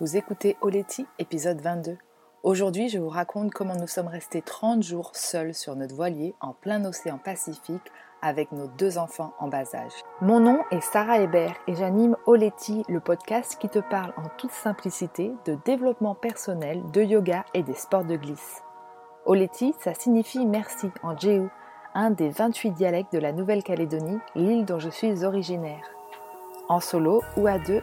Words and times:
Vous 0.00 0.16
écoutez 0.16 0.56
Oleti, 0.60 1.06
épisode 1.20 1.60
22. 1.60 1.96
Aujourd'hui, 2.42 2.88
je 2.88 2.98
vous 2.98 3.08
raconte 3.08 3.52
comment 3.52 3.76
nous 3.76 3.86
sommes 3.86 4.08
restés 4.08 4.42
30 4.42 4.82
jours 4.82 5.12
seuls 5.14 5.54
sur 5.54 5.76
notre 5.76 5.94
voilier 5.94 6.34
en 6.40 6.52
plein 6.52 6.84
océan 6.84 7.16
Pacifique 7.16 7.92
avec 8.20 8.50
nos 8.50 8.66
deux 8.66 8.98
enfants 8.98 9.34
en 9.38 9.46
bas 9.46 9.72
âge. 9.72 9.92
Mon 10.20 10.40
nom 10.40 10.58
est 10.72 10.80
Sarah 10.80 11.20
Hébert 11.20 11.54
et 11.68 11.76
j'anime 11.76 12.16
Oleti, 12.26 12.82
le 12.88 12.98
podcast 12.98 13.56
qui 13.60 13.68
te 13.68 13.78
parle 13.78 14.12
en 14.16 14.28
toute 14.36 14.50
simplicité 14.50 15.30
de 15.44 15.56
développement 15.64 16.16
personnel, 16.16 16.82
de 16.92 17.02
yoga 17.02 17.44
et 17.54 17.62
des 17.62 17.74
sports 17.74 18.04
de 18.04 18.16
glisse. 18.16 18.64
Oleti, 19.26 19.76
ça 19.78 19.94
signifie 19.94 20.44
merci 20.44 20.88
en 21.04 21.16
Jéhu, 21.16 21.48
un 21.94 22.10
des 22.10 22.30
28 22.30 22.72
dialectes 22.72 23.12
de 23.12 23.20
la 23.20 23.30
Nouvelle-Calédonie, 23.30 24.18
l'île 24.34 24.64
dont 24.64 24.80
je 24.80 24.90
suis 24.90 25.24
originaire. 25.24 25.84
En 26.68 26.80
solo 26.80 27.22
ou 27.36 27.46
à 27.46 27.60
deux, 27.60 27.82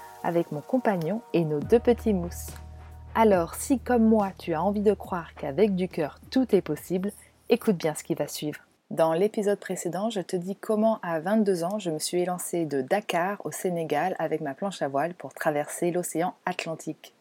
avec 0.23 0.51
mon 0.51 0.61
compagnon 0.61 1.21
et 1.33 1.45
nos 1.45 1.59
deux 1.59 1.79
petits 1.79 2.13
mousses. 2.13 2.51
Alors 3.15 3.55
si 3.55 3.79
comme 3.79 4.05
moi 4.07 4.31
tu 4.37 4.53
as 4.53 4.63
envie 4.63 4.81
de 4.81 4.93
croire 4.93 5.33
qu'avec 5.35 5.75
du 5.75 5.87
cœur 5.87 6.19
tout 6.29 6.55
est 6.55 6.61
possible, 6.61 7.11
écoute 7.49 7.77
bien 7.77 7.93
ce 7.93 8.03
qui 8.03 8.15
va 8.15 8.27
suivre. 8.27 8.61
Dans 8.91 9.13
l'épisode 9.13 9.59
précédent, 9.59 10.09
je 10.09 10.19
te 10.19 10.35
dis 10.35 10.57
comment 10.57 10.99
à 11.01 11.21
22 11.21 11.63
ans, 11.63 11.79
je 11.79 11.91
me 11.91 11.99
suis 11.99 12.19
élancée 12.19 12.65
de 12.65 12.81
Dakar 12.81 13.37
au 13.45 13.51
Sénégal 13.51 14.17
avec 14.19 14.41
ma 14.41 14.53
planche 14.53 14.81
à 14.81 14.89
voile 14.89 15.13
pour 15.13 15.33
traverser 15.33 15.91
l'océan 15.91 16.33
Atlantique. 16.45 17.13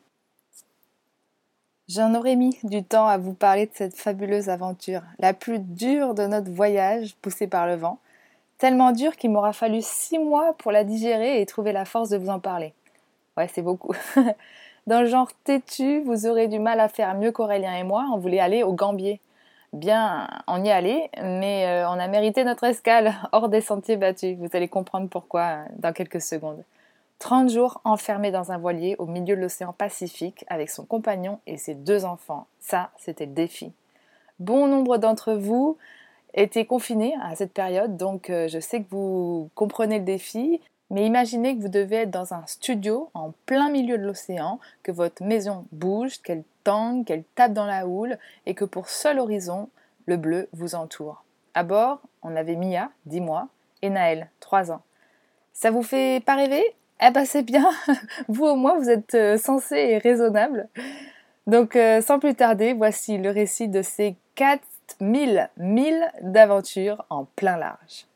J'en 1.89 2.15
aurais 2.15 2.37
mis 2.37 2.59
du 2.65 2.83
temps 2.83 3.07
à 3.07 3.19
vous 3.19 3.35
parler 3.35 3.67
de 3.67 3.73
cette 3.75 3.97
fabuleuse 3.97 4.49
aventure, 4.49 5.03
la 5.19 5.33
plus 5.33 5.59
dure 5.59 6.15
de 6.15 6.27
notre 6.27 6.51
voyage 6.51 7.17
poussé 7.23 7.47
par 7.47 7.67
le 7.67 7.75
vent, 7.75 7.99
tellement 8.59 8.93
dure 8.93 9.17
qu'il 9.17 9.31
m'aura 9.31 9.53
fallu 9.53 9.81
six 9.81 10.19
mois 10.19 10.55
pour 10.59 10.71
la 10.71 10.85
digérer 10.85 11.41
et 11.41 11.47
trouver 11.47 11.73
la 11.73 11.85
force 11.85 12.11
de 12.11 12.17
vous 12.17 12.31
en 12.31 12.39
parler. 12.39 12.75
C'est 13.49 13.63
beaucoup. 13.63 13.95
Dans 14.87 15.03
le 15.03 15.07
genre 15.07 15.31
têtu, 15.45 16.01
vous 16.01 16.27
aurez 16.27 16.49
du 16.49 16.59
mal 16.59 16.81
à 16.81 16.89
faire 16.89 17.15
mieux 17.15 17.33
qu'Aurélien 17.33 17.75
et 17.75 17.85
moi. 17.85 18.07
On 18.13 18.19
voulait 18.19 18.41
aller 18.41 18.63
au 18.63 18.73
Gambier. 18.73 19.21
Bien, 19.73 20.27
on 20.49 20.65
y 20.65 20.71
allé, 20.71 21.11
mais 21.23 21.67
euh, 21.67 21.89
on 21.89 21.93
a 21.93 22.09
mérité 22.09 22.43
notre 22.43 22.65
escale 22.65 23.15
hors 23.33 23.49
des 23.49 23.61
sentiers 23.61 23.97
battus. 23.97 24.37
Vous 24.37 24.49
allez 24.53 24.69
comprendre 24.69 25.09
pourquoi 25.09 25.41
euh, 25.43 25.65
dans 25.77 25.93
quelques 25.93 26.21
secondes. 26.21 26.65
30 27.21 27.51
jours 27.51 27.81
enfermé 27.85 28.31
dans 28.31 28.51
un 28.51 28.59
voilier 28.59 28.97
au 28.99 29.07
milieu 29.07 29.37
de 29.37 29.41
l'océan 29.43 29.73
Pacifique 29.73 30.45
avec 30.49 30.71
son 30.71 30.85
compagnon 30.85 31.39
et 31.47 31.59
ses 31.59 31.75
deux 31.75 32.05
enfants. 32.05 32.47
Ça, 32.59 32.91
c'était 32.97 33.27
le 33.27 33.33
défi. 33.33 33.73
Bon 34.41 34.67
nombre 34.67 34.97
d'entre 34.97 35.35
vous 35.35 35.77
étaient 36.33 36.65
confinés 36.65 37.15
à 37.23 37.37
cette 37.37 37.53
période, 37.53 37.97
donc 37.97 38.31
euh, 38.31 38.49
je 38.49 38.59
sais 38.59 38.83
que 38.83 38.89
vous 38.91 39.51
comprenez 39.55 39.99
le 39.99 40.05
défi. 40.05 40.61
Mais 40.91 41.07
imaginez 41.07 41.57
que 41.57 41.63
vous 41.63 41.69
devez 41.69 41.97
être 41.97 42.11
dans 42.11 42.35
un 42.35 42.45
studio 42.47 43.11
en 43.15 43.33
plein 43.47 43.71
milieu 43.71 43.97
de 43.97 44.05
l'océan, 44.05 44.59
que 44.83 44.91
votre 44.91 45.23
maison 45.23 45.67
bouge, 45.71 46.21
qu'elle 46.23 46.43
tangue, 46.65 47.05
qu'elle 47.05 47.25
tape 47.35 47.53
dans 47.53 47.67
la 47.67 47.87
houle 47.87 48.19
et 48.47 48.55
que 48.55 48.65
pour 48.65 48.89
seul 48.89 49.19
horizon, 49.19 49.69
le 50.07 50.17
bleu 50.17 50.49
vous 50.53 50.75
entoure. 50.75 51.25
À 51.55 51.63
bord, 51.63 52.01
on 52.23 52.35
avait 52.37 52.57
Mia, 52.57 52.91
10 53.07 53.21
mois, 53.21 53.49
et 53.83 53.91
Naël, 53.91 54.29
3 54.41 54.73
ans. 54.73 54.83
Ça 55.53 55.71
vous 55.71 55.83
fait 55.83 56.23
pas 56.25 56.35
rêver? 56.35 56.65
Eh 57.03 57.11
ben 57.11 57.25
c'est 57.25 57.43
bien, 57.43 57.71
vous 58.29 58.45
au 58.45 58.57
moins 58.57 58.79
vous 58.79 58.91
êtes 58.91 59.15
euh, 59.15 59.39
sensé 59.39 59.77
et 59.77 59.99
raisonnable. 59.99 60.69
Donc 61.47 61.75
euh, 61.77 62.03
sans 62.03 62.19
plus 62.19 62.35
tarder, 62.35 62.75
voici 62.75 63.17
le 63.17 63.31
récit 63.31 63.69
de 63.69 63.81
ces 63.81 64.17
4000 64.35 65.49
milles 65.57 66.13
d'aventures 66.21 67.05
en 67.09 67.25
plein 67.25 67.57
large. 67.57 68.07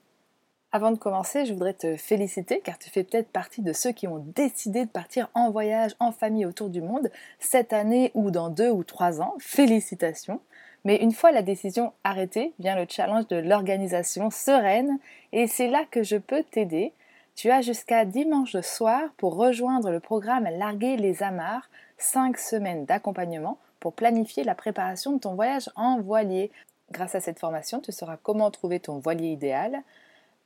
Avant 0.75 0.91
de 0.91 0.99
commencer, 0.99 1.47
je 1.47 1.53
voudrais 1.53 1.75
te 1.75 1.97
féliciter 1.97 2.59
car 2.59 2.81
tu 2.81 2.91
fais 2.91 3.05
peut-être 3.05 3.29
partie 3.29 3.63
de 3.63 3.73
ceux 3.73 3.93
qui 3.93 4.09
ont 4.09 4.25
décidé 4.35 4.87
de 4.87 4.91
partir 4.91 5.31
en 5.33 5.53
voyage 5.53 5.93
en 6.01 6.11
famille 6.11 6.47
autour 6.47 6.69
du 6.69 6.83
monde 6.83 7.13
cette 7.39 7.73
année 7.73 8.11
ou 8.15 8.33
dans 8.33 8.49
deux 8.49 8.71
ou 8.71 8.83
trois 8.83 9.21
ans. 9.21 9.37
Félicitations. 9.39 10.41
Mais 10.85 10.97
une 10.97 11.13
fois 11.13 11.31
la 11.31 11.43
décision 11.43 11.93
arrêtée, 12.03 12.55
vient 12.59 12.75
le 12.75 12.87
challenge 12.89 13.29
de 13.29 13.37
l'organisation 13.37 14.31
sereine 14.31 14.99
et 15.31 15.47
c'est 15.47 15.69
là 15.69 15.85
que 15.93 16.03
je 16.03 16.17
peux 16.17 16.43
t'aider. 16.43 16.93
Tu 17.37 17.53
as 17.53 17.61
jusqu'à 17.61 18.05
dimanche 18.05 18.61
soir 18.63 19.01
pour 19.17 19.37
rejoindre 19.37 19.93
le 19.93 20.01
programme 20.01 20.49
Larguer 20.59 20.97
les 20.97 21.23
amarres, 21.23 21.71
5 21.99 22.37
semaines 22.37 22.85
d'accompagnement 22.85 23.59
pour 23.79 23.93
planifier 23.93 24.43
la 24.43 24.57
préparation 24.57 25.13
de 25.13 25.21
ton 25.21 25.37
voyage 25.37 25.71
en 25.77 26.01
voilier. 26.01 26.51
Grâce 26.91 27.15
à 27.15 27.21
cette 27.21 27.39
formation, 27.39 27.79
tu 27.79 27.93
sauras 27.93 28.17
comment 28.21 28.51
trouver 28.51 28.81
ton 28.81 28.99
voilier 28.99 29.29
idéal, 29.29 29.85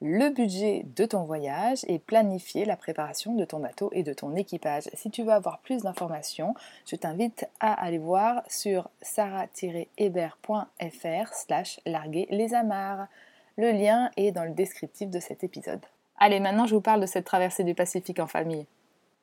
le 0.01 0.31
budget 0.31 0.87
de 0.95 1.05
ton 1.05 1.25
voyage 1.25 1.85
et 1.89 1.99
planifier 1.99 2.65
la 2.65 2.77
préparation 2.77 3.35
de 3.35 3.45
ton 3.45 3.59
bateau 3.59 3.91
et 3.93 4.05
de 4.05 4.13
ton 4.13 4.37
équipage. 4.37 4.89
Si 4.95 5.11
tu 5.11 5.25
veux 5.25 5.33
avoir 5.33 5.59
plus 5.59 5.83
d'informations, 5.83 6.55
je 6.87 6.95
t'invite 6.95 7.49
à 7.59 7.73
aller 7.73 7.99
voir 7.99 8.45
sur 8.49 8.89
sarah-hébert.fr 9.03 11.35
slash 11.35 11.81
larguer 11.85 12.29
les 12.31 12.55
amarres. 12.55 13.09
Le 13.57 13.73
lien 13.73 14.11
est 14.17 14.31
dans 14.31 14.45
le 14.45 14.53
descriptif 14.53 15.11
de 15.11 15.19
cet 15.19 15.43
épisode. 15.43 15.85
Allez, 16.19 16.39
maintenant 16.39 16.67
je 16.67 16.77
vous 16.77 16.81
parle 16.81 17.01
de 17.01 17.07
cette 17.07 17.25
traversée 17.25 17.65
du 17.65 17.75
Pacifique 17.75 18.21
en 18.21 18.29
famille. 18.29 18.67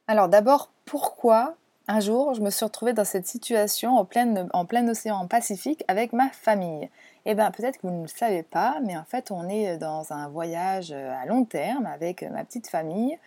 Alors 0.07 0.27
d'abord, 0.27 0.71
pourquoi 0.83 1.55
un 1.87 1.99
jour 1.99 2.33
je 2.33 2.41
me 2.41 2.49
suis 2.49 2.65
retrouvée 2.65 2.93
dans 2.93 3.05
cette 3.05 3.27
situation 3.27 3.97
en 3.97 4.05
plein, 4.05 4.47
en 4.51 4.65
plein 4.65 4.87
océan 4.89 5.27
Pacifique 5.27 5.83
avec 5.87 6.11
ma 6.11 6.29
famille? 6.29 6.89
Eh 7.27 7.33
bien, 7.33 7.49
peut-être 7.49 7.77
que 7.77 7.87
vous 7.87 7.93
ne 7.93 8.03
le 8.03 8.07
savez 8.07 8.43
pas, 8.43 8.77
mais 8.83 8.95
en 8.95 9.03
fait, 9.03 9.31
on 9.31 9.49
est 9.49 9.77
dans 9.77 10.13
un 10.13 10.27
voyage 10.29 10.91
euh, 10.91 11.11
à 11.19 11.25
long 11.25 11.43
terme 11.43 11.87
avec 11.87 12.21
ma 12.21 12.43
petite 12.43 12.67
famille. 12.67 13.17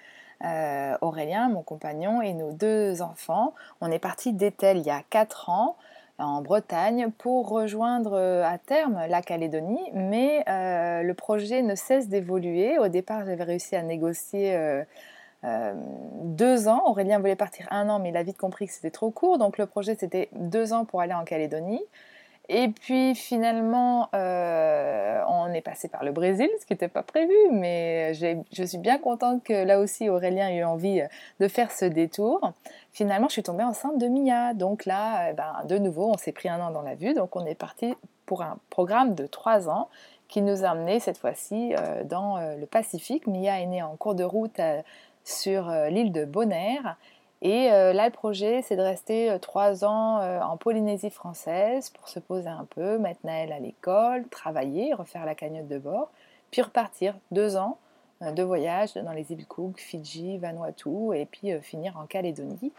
Euh, 0.44 0.96
Aurélien, 1.00 1.48
mon 1.48 1.62
compagnon, 1.62 2.22
et 2.22 2.32
nos 2.32 2.52
deux 2.52 3.02
enfants. 3.02 3.54
On 3.80 3.90
est 3.90 3.98
parti 3.98 4.32
d'Etel 4.32 4.78
il 4.78 4.86
y 4.86 4.90
a 4.90 5.02
4 5.10 5.50
ans 5.50 5.76
en 6.18 6.42
Bretagne 6.42 7.10
pour 7.18 7.48
rejoindre 7.48 8.12
euh, 8.14 8.44
à 8.44 8.56
terme 8.58 9.04
la 9.08 9.20
Calédonie, 9.20 9.90
mais 9.94 10.44
le 10.46 11.12
projet 11.14 11.62
ne 11.62 11.74
cesse 11.74 12.08
d'évoluer. 12.08 12.78
Au 12.78 12.86
départ, 12.86 13.24
j'avais 13.26 13.42
réussi 13.42 13.74
à 13.74 13.82
négocier 13.82 14.56
deux 15.42 16.68
ans. 16.68 16.82
Aurélien 16.86 17.18
voulait 17.18 17.36
partir 17.36 17.66
un 17.72 17.88
an, 17.88 17.98
mais 17.98 18.10
il 18.10 18.16
a 18.16 18.22
vite 18.22 18.38
compris 18.38 18.68
que 18.68 18.72
c'était 18.72 18.90
trop 18.90 19.10
court, 19.10 19.38
donc 19.38 19.58
le 19.58 19.66
projet 19.66 19.96
c'était 19.98 20.28
deux 20.32 20.72
ans 20.72 20.84
pour 20.84 21.00
aller 21.00 21.14
en 21.14 21.24
Calédonie. 21.24 21.82
Et 22.50 22.68
puis 22.68 23.14
finalement, 23.14 24.08
euh, 24.14 25.22
on 25.28 25.52
est 25.52 25.60
passé 25.60 25.86
par 25.88 26.02
le 26.02 26.12
Brésil, 26.12 26.48
ce 26.58 26.64
qui 26.64 26.72
n'était 26.72 26.88
pas 26.88 27.02
prévu, 27.02 27.34
mais 27.52 28.14
je 28.14 28.62
suis 28.64 28.78
bien 28.78 28.98
contente 28.98 29.44
que 29.44 29.52
là 29.52 29.78
aussi 29.78 30.08
Aurélien 30.08 30.48
ait 30.48 30.56
eu 30.56 30.64
envie 30.64 31.02
de 31.40 31.48
faire 31.48 31.70
ce 31.70 31.84
détour. 31.84 32.52
Finalement, 32.92 33.28
je 33.28 33.34
suis 33.34 33.42
tombée 33.42 33.64
enceinte 33.64 33.98
de 33.98 34.06
Mia. 34.06 34.54
Donc 34.54 34.86
là, 34.86 35.30
eh 35.30 35.34
ben, 35.34 35.56
de 35.68 35.76
nouveau, 35.76 36.10
on 36.10 36.16
s'est 36.16 36.32
pris 36.32 36.48
un 36.48 36.58
an 36.60 36.70
dans 36.70 36.80
la 36.80 36.94
vue. 36.94 37.12
Donc 37.12 37.36
on 37.36 37.44
est 37.44 37.54
parti 37.54 37.94
pour 38.24 38.40
un 38.40 38.56
programme 38.70 39.14
de 39.14 39.26
trois 39.26 39.68
ans 39.68 39.90
qui 40.28 40.40
nous 40.40 40.64
a 40.64 40.70
amené 40.70 41.00
cette 41.00 41.18
fois-ci 41.18 41.74
euh, 41.74 42.02
dans 42.04 42.38
euh, 42.38 42.56
le 42.56 42.64
Pacifique. 42.64 43.26
Mia 43.26 43.60
est 43.60 43.66
née 43.66 43.82
en 43.82 43.94
cours 43.96 44.14
de 44.14 44.24
route 44.24 44.58
sur 45.22 45.70
l'île 45.90 46.12
de 46.12 46.24
Bonaire. 46.24 46.96
Et 47.40 47.70
euh, 47.70 47.92
là, 47.92 48.06
le 48.06 48.12
projet, 48.12 48.62
c'est 48.62 48.74
de 48.74 48.82
rester 48.82 49.30
euh, 49.30 49.38
trois 49.38 49.84
ans 49.84 50.20
euh, 50.20 50.40
en 50.40 50.56
Polynésie 50.56 51.10
française 51.10 51.90
pour 51.90 52.08
se 52.08 52.18
poser 52.18 52.48
un 52.48 52.66
peu, 52.74 52.98
mettre 52.98 53.20
Naël 53.24 53.52
à 53.52 53.60
l'école, 53.60 54.26
travailler, 54.28 54.92
refaire 54.92 55.24
la 55.24 55.36
cagnotte 55.36 55.68
de 55.68 55.78
bord, 55.78 56.10
puis 56.50 56.62
repartir 56.62 57.14
deux 57.30 57.56
ans 57.56 57.78
de 58.20 58.42
voyage 58.42 58.94
dans 58.94 59.12
les 59.12 59.30
îles 59.30 59.46
Cook, 59.46 59.78
Fidji, 59.78 60.38
Vanuatu, 60.38 61.14
et 61.14 61.26
puis 61.26 61.52
finir 61.60 61.96
en 61.96 62.06
Calédonie. 62.06 62.72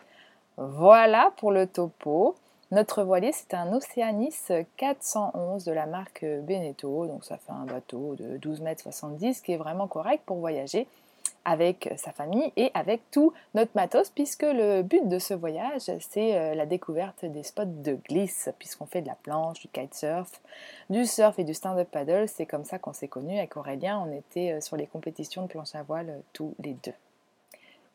Voilà 0.57 1.31
pour 1.37 1.53
le 1.53 1.65
topo. 1.65 2.35
Notre 2.71 3.03
voilier, 3.03 3.31
c'est 3.31 3.53
un 3.53 3.71
Oceanis 3.71 4.35
411 4.75 5.63
de 5.63 5.71
la 5.71 5.85
marque 5.85 6.25
Beneteau, 6.25 7.05
donc 7.07 7.23
ça 7.23 7.37
fait 7.37 7.53
un 7.53 7.63
bateau 7.63 8.15
de 8.15 8.35
12 8.35 8.59
mètres 8.59 8.81
70 8.81 9.39
qui 9.39 9.53
est 9.53 9.57
vraiment 9.57 9.87
correct 9.87 10.23
pour 10.25 10.39
voyager 10.39 10.87
avec 11.45 11.93
sa 11.97 12.11
famille 12.11 12.51
et 12.55 12.71
avec 12.73 13.01
tout 13.11 13.33
notre 13.53 13.71
matos, 13.75 14.09
puisque 14.09 14.43
le 14.43 14.81
but 14.81 15.07
de 15.07 15.19
ce 15.19 15.33
voyage, 15.33 15.91
c'est 15.99 16.37
euh, 16.37 16.55
la 16.55 16.65
découverte 16.65 17.25
des 17.25 17.43
spots 17.43 17.65
de 17.65 17.93
glisse, 18.07 18.49
puisqu'on 18.59 18.85
fait 18.85 19.01
de 19.01 19.07
la 19.07 19.15
planche, 19.15 19.59
du 19.59 19.67
kitesurf, 19.67 20.41
du 20.89 21.05
surf 21.05 21.39
et 21.39 21.43
du 21.43 21.53
stand-up 21.53 21.89
paddle. 21.91 22.27
C'est 22.27 22.45
comme 22.45 22.65
ça 22.65 22.79
qu'on 22.79 22.93
s'est 22.93 23.07
connus 23.07 23.37
avec 23.37 23.57
Aurélien. 23.57 24.03
On 24.05 24.11
était 24.11 24.53
euh, 24.53 24.61
sur 24.61 24.77
les 24.77 24.87
compétitions 24.87 25.43
de 25.43 25.47
planche 25.47 25.75
à 25.75 25.83
voile 25.83 26.09
euh, 26.09 26.19
tous 26.33 26.53
les 26.59 26.73
deux. 26.83 26.93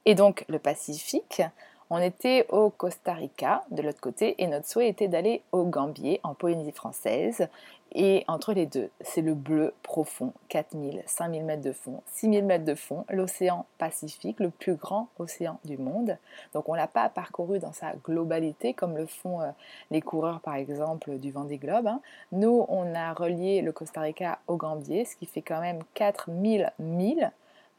Et 0.07 0.15
donc 0.15 0.45
le 0.49 0.59
Pacifique, 0.59 1.43
On 1.91 1.99
était 1.99 2.47
au 2.49 2.71
Costa 2.71 3.13
Rica 3.13 3.63
de 3.71 3.83
l'autre 3.83 4.01
côté 4.01 4.35
et 4.43 4.47
notre 4.47 4.67
souhait 4.67 4.89
était 4.89 5.09
d'aller 5.09 5.43
au 5.53 5.65
Gambier 5.65 6.19
en 6.23 6.35
Polynésie 6.35 6.73
française. 6.73 7.49
Et 7.97 8.25
entre 8.27 8.55
les 8.55 8.67
deux, 8.67 8.91
c'est 9.03 9.21
le 9.21 9.35
bleu 9.35 9.73
profond, 9.85 10.33
4000, 10.49 11.05
5000 11.07 11.45
mètres 11.45 11.63
de 11.63 11.73
fond, 11.73 12.03
6000 12.07 12.45
mètres 12.45 12.65
de 12.65 12.75
fond, 12.75 13.05
l'océan 13.09 13.67
Pacifique, 13.79 14.41
le 14.41 14.51
plus 14.51 14.75
grand 14.75 15.09
océan 15.19 15.61
du 15.65 15.79
monde. 15.79 16.19
Donc 16.55 16.69
on 16.69 16.73
ne 16.73 16.79
l'a 16.79 16.89
pas 16.89 17.09
parcouru 17.09 17.61
dans 17.61 17.73
sa 17.73 17.93
globalité 18.03 18.75
comme 18.75 18.97
le 18.97 19.07
font 19.07 19.43
euh, 19.43 19.51
les 19.93 20.01
coureurs 20.01 20.41
par 20.41 20.55
exemple 20.57 21.19
du 21.19 21.31
Vendée 21.31 21.59
Globe. 21.59 21.87
Hein. 21.87 22.01
Nous, 22.33 22.67
on 22.69 22.95
a 22.97 23.13
relié 23.13 23.63
le 23.63 23.71
Costa 23.71 24.01
Rica 24.01 24.41
au 24.49 24.57
Gambier, 24.57 25.05
ce 25.05 25.15
qui 25.15 25.27
fait 25.27 25.43
quand 25.43 25.61
même 25.61 25.79
4000 25.95 26.73
milles, 26.81 27.31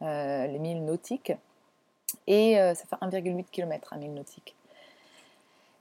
euh, 0.01 0.47
les 0.47 0.59
milles 0.59 0.85
nautiques 0.85 1.33
et 2.27 2.59
euh, 2.59 2.73
ça 2.73 2.85
fait 2.85 3.05
1,8 3.05 3.45
km 3.51 3.93
à 3.93 3.97
1000 3.97 4.13
nautiques. 4.13 4.55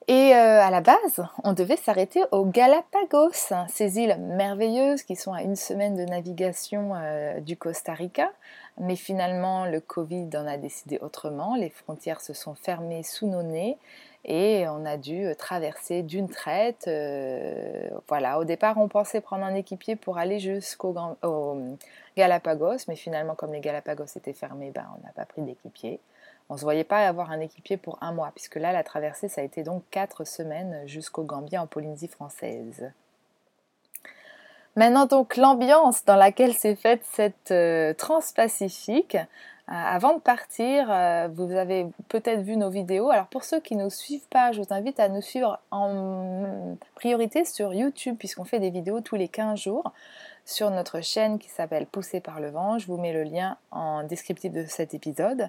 Et 0.06 0.34
euh, 0.34 0.60
à 0.60 0.70
la 0.70 0.82
base, 0.82 1.24
on 1.44 1.54
devait 1.54 1.76
s'arrêter 1.76 2.22
aux 2.30 2.44
Galapagos, 2.44 3.54
ces 3.68 3.98
îles 3.98 4.18
merveilleuses 4.18 5.02
qui 5.02 5.16
sont 5.16 5.32
à 5.32 5.42
une 5.42 5.56
semaine 5.56 5.96
de 5.96 6.04
navigation 6.04 6.92
euh, 6.94 7.40
du 7.40 7.56
Costa 7.56 7.94
Rica. 7.94 8.30
Mais 8.78 8.96
finalement, 8.96 9.64
le 9.64 9.80
Covid 9.80 10.28
en 10.34 10.46
a 10.46 10.58
décidé 10.58 10.98
autrement. 11.00 11.54
Les 11.54 11.70
frontières 11.70 12.20
se 12.20 12.34
sont 12.34 12.54
fermées 12.54 13.02
sous 13.02 13.26
nos 13.26 13.42
nez 13.42 13.78
et 14.26 14.66
on 14.68 14.84
a 14.84 14.98
dû 14.98 15.26
traverser 15.38 16.02
d'une 16.02 16.28
traite. 16.28 16.90
voilà, 18.08 18.38
au 18.38 18.44
départ, 18.44 18.76
on 18.78 18.88
pensait 18.88 19.20
prendre 19.20 19.44
un 19.44 19.54
équipier 19.54 19.96
pour 19.96 20.18
aller 20.18 20.38
jusqu'au 20.38 20.94
Galapagos, 22.16 22.84
mais 22.88 22.96
finalement, 22.96 23.34
comme 23.34 23.52
les 23.52 23.60
Galapagos 23.60 24.06
étaient 24.16 24.32
fermés, 24.32 24.70
ben, 24.70 24.86
on 24.98 25.06
n'a 25.06 25.12
pas 25.12 25.24
pris 25.24 25.42
d'équipier. 25.42 26.00
On 26.48 26.54
ne 26.54 26.58
se 26.58 26.64
voyait 26.64 26.84
pas 26.84 27.06
avoir 27.06 27.30
un 27.30 27.40
équipier 27.40 27.76
pour 27.76 27.98
un 28.02 28.12
mois, 28.12 28.30
puisque 28.34 28.56
là, 28.56 28.72
la 28.72 28.84
traversée, 28.84 29.28
ça 29.28 29.40
a 29.40 29.44
été 29.44 29.62
donc 29.62 29.82
quatre 29.90 30.24
semaines 30.24 30.86
jusqu'au 30.86 31.22
Gambie 31.22 31.56
en 31.56 31.66
Polynésie 31.66 32.08
française. 32.08 32.92
Maintenant, 34.76 35.06
donc, 35.06 35.36
l'ambiance 35.36 36.04
dans 36.04 36.16
laquelle 36.16 36.52
s'est 36.52 36.74
faite 36.74 37.02
cette 37.04 37.52
euh, 37.52 37.94
transpacifique. 37.94 39.14
Euh, 39.14 39.72
avant 39.72 40.14
de 40.14 40.20
partir, 40.20 40.90
euh, 40.90 41.28
vous 41.32 41.50
avez 41.52 41.86
peut-être 42.08 42.42
vu 42.42 42.56
nos 42.56 42.70
vidéos. 42.70 43.10
Alors, 43.10 43.28
pour 43.28 43.44
ceux 43.44 43.60
qui 43.60 43.76
ne 43.76 43.84
nous 43.84 43.90
suivent 43.90 44.28
pas, 44.28 44.52
je 44.52 44.60
vous 44.60 44.74
invite 44.74 45.00
à 45.00 45.08
nous 45.08 45.22
suivre 45.22 45.60
en 45.70 46.76
priorité 46.96 47.44
sur 47.44 47.72
YouTube, 47.72 48.16
puisqu'on 48.18 48.44
fait 48.44 48.58
des 48.58 48.70
vidéos 48.70 49.00
tous 49.00 49.14
les 49.16 49.28
15 49.28 49.58
jours 49.58 49.92
sur 50.44 50.70
notre 50.70 51.00
chaîne 51.00 51.38
qui 51.38 51.48
s'appelle 51.48 51.86
Poussé 51.86 52.20
par 52.20 52.40
le 52.40 52.50
vent. 52.50 52.78
Je 52.78 52.86
vous 52.86 52.98
mets 52.98 53.12
le 53.12 53.22
lien 53.22 53.56
en 53.70 54.02
descriptif 54.02 54.52
de 54.52 54.64
cet 54.66 54.92
épisode. 54.92 55.48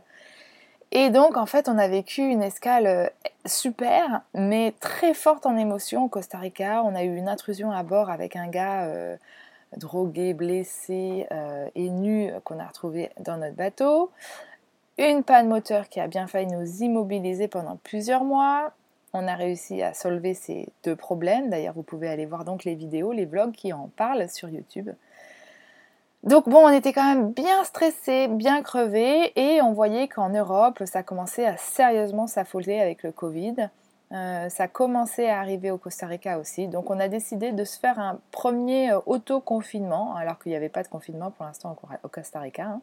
Et 0.91 1.09
donc, 1.09 1.37
en 1.37 1.45
fait, 1.45 1.67
on 1.67 1.77
a 1.77 1.87
vécu 1.87 2.21
une 2.21 2.41
escale 2.41 2.87
euh, 2.87 3.07
super, 3.45 4.21
mais 4.33 4.73
très 4.79 5.13
forte 5.13 5.45
en 5.45 5.57
émotion 5.57 6.05
au 6.05 6.07
Costa 6.07 6.37
Rica. 6.37 6.83
On 6.83 6.95
a 6.95 7.03
eu 7.03 7.15
une 7.15 7.27
intrusion 7.27 7.71
à 7.71 7.83
bord 7.83 8.09
avec 8.09 8.35
un 8.35 8.47
gars 8.47 8.85
euh, 8.85 9.17
drogué, 9.77 10.33
blessé 10.33 11.27
euh, 11.31 11.67
et 11.75 11.89
nu 11.89 12.31
qu'on 12.43 12.59
a 12.59 12.65
retrouvé 12.65 13.09
dans 13.19 13.37
notre 13.37 13.55
bateau. 13.55 14.11
Une 14.97 15.23
panne 15.23 15.49
moteur 15.49 15.89
qui 15.89 15.99
a 15.99 16.07
bien 16.07 16.27
failli 16.27 16.47
nous 16.47 16.83
immobiliser 16.83 17.49
pendant 17.49 17.75
plusieurs 17.83 18.23
mois. 18.23 18.71
On 19.11 19.27
a 19.27 19.35
réussi 19.35 19.81
à 19.81 19.93
solver 19.93 20.33
ces 20.33 20.69
deux 20.83 20.95
problèmes. 20.95 21.49
D'ailleurs, 21.49 21.73
vous 21.73 21.83
pouvez 21.83 22.07
aller 22.07 22.25
voir 22.25 22.45
donc 22.45 22.63
les 22.63 22.75
vidéos, 22.75 23.11
les 23.11 23.25
vlogs 23.25 23.51
qui 23.51 23.73
en 23.73 23.89
parlent 23.95 24.29
sur 24.29 24.49
YouTube. 24.49 24.89
Donc 26.25 26.50
bon, 26.50 26.66
on 26.66 26.69
était 26.69 26.92
quand 26.92 27.07
même 27.07 27.31
bien 27.31 27.63
stressé, 27.63 28.27
bien 28.27 28.63
crevé, 28.63 29.31
et 29.36 29.62
on 29.62 29.74
voyait 29.74 30.07
qu'en 30.07 30.30
Europe, 30.30 30.81
ça 30.86 31.04
commençait 31.04 31.45
à 31.45 31.56
sérieusement 31.56 32.25
s'affoler 32.25 32.80
avec 32.80 33.04
le 33.04 33.12
Covid. 33.12 33.69
Euh, 34.12 34.50
ça 34.50 34.68
commençait 34.68 35.30
à 35.30 35.39
arriver 35.39 35.69
au 35.69 35.77
Costa 35.77 36.07
Rica 36.07 36.39
aussi. 36.39 36.68
Donc 36.68 36.89
on 36.89 37.00
a 37.00 37.07
décidé 37.10 37.51
de 37.51 37.63
se 37.63 37.77
faire 37.80 38.00
un 38.00 38.19
premier 38.31 38.92
euh, 38.92 39.00
auto-confinement, 39.06 40.16
alors 40.16 40.39
qu'il 40.39 40.51
n'y 40.51 40.56
avait 40.56 40.69
pas 40.69 40.81
de 40.81 40.88
confinement 40.88 41.30
pour 41.30 41.45
l'instant 41.45 41.75
au 42.04 42.07
Costa 42.07 42.39
Rica. 42.39 42.63
Hein 42.63 42.81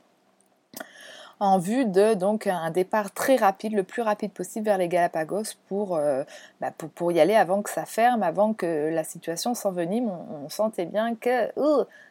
en 1.43 1.59
vue 1.59 1.87
de 1.87 2.15
donc 2.15 2.47
un 2.47 2.71
départ 2.71 3.11
très 3.11 3.35
rapide, 3.35 3.73
le 3.73 3.83
plus 3.83 4.01
rapide 4.01 4.31
possible 4.31 4.67
vers 4.67 4.79
les 4.79 4.87
Galapagos 4.87 5.57
pour, 5.67 5.97
euh, 5.97 6.23
bah, 6.61 6.71
pour, 6.71 7.11
y 7.11 7.19
aller 7.19 7.35
avant 7.35 7.63
que 7.63 7.71
ça 7.71 7.85
ferme, 7.85 8.23
avant 8.23 8.55
que 8.55 8.91
la 8.93 9.03
situation 9.03 9.53
s'envenime. 9.53 10.09
On, 10.09 10.49
sentait 10.49 10.87
bien 10.87 11.17
que 11.17 11.53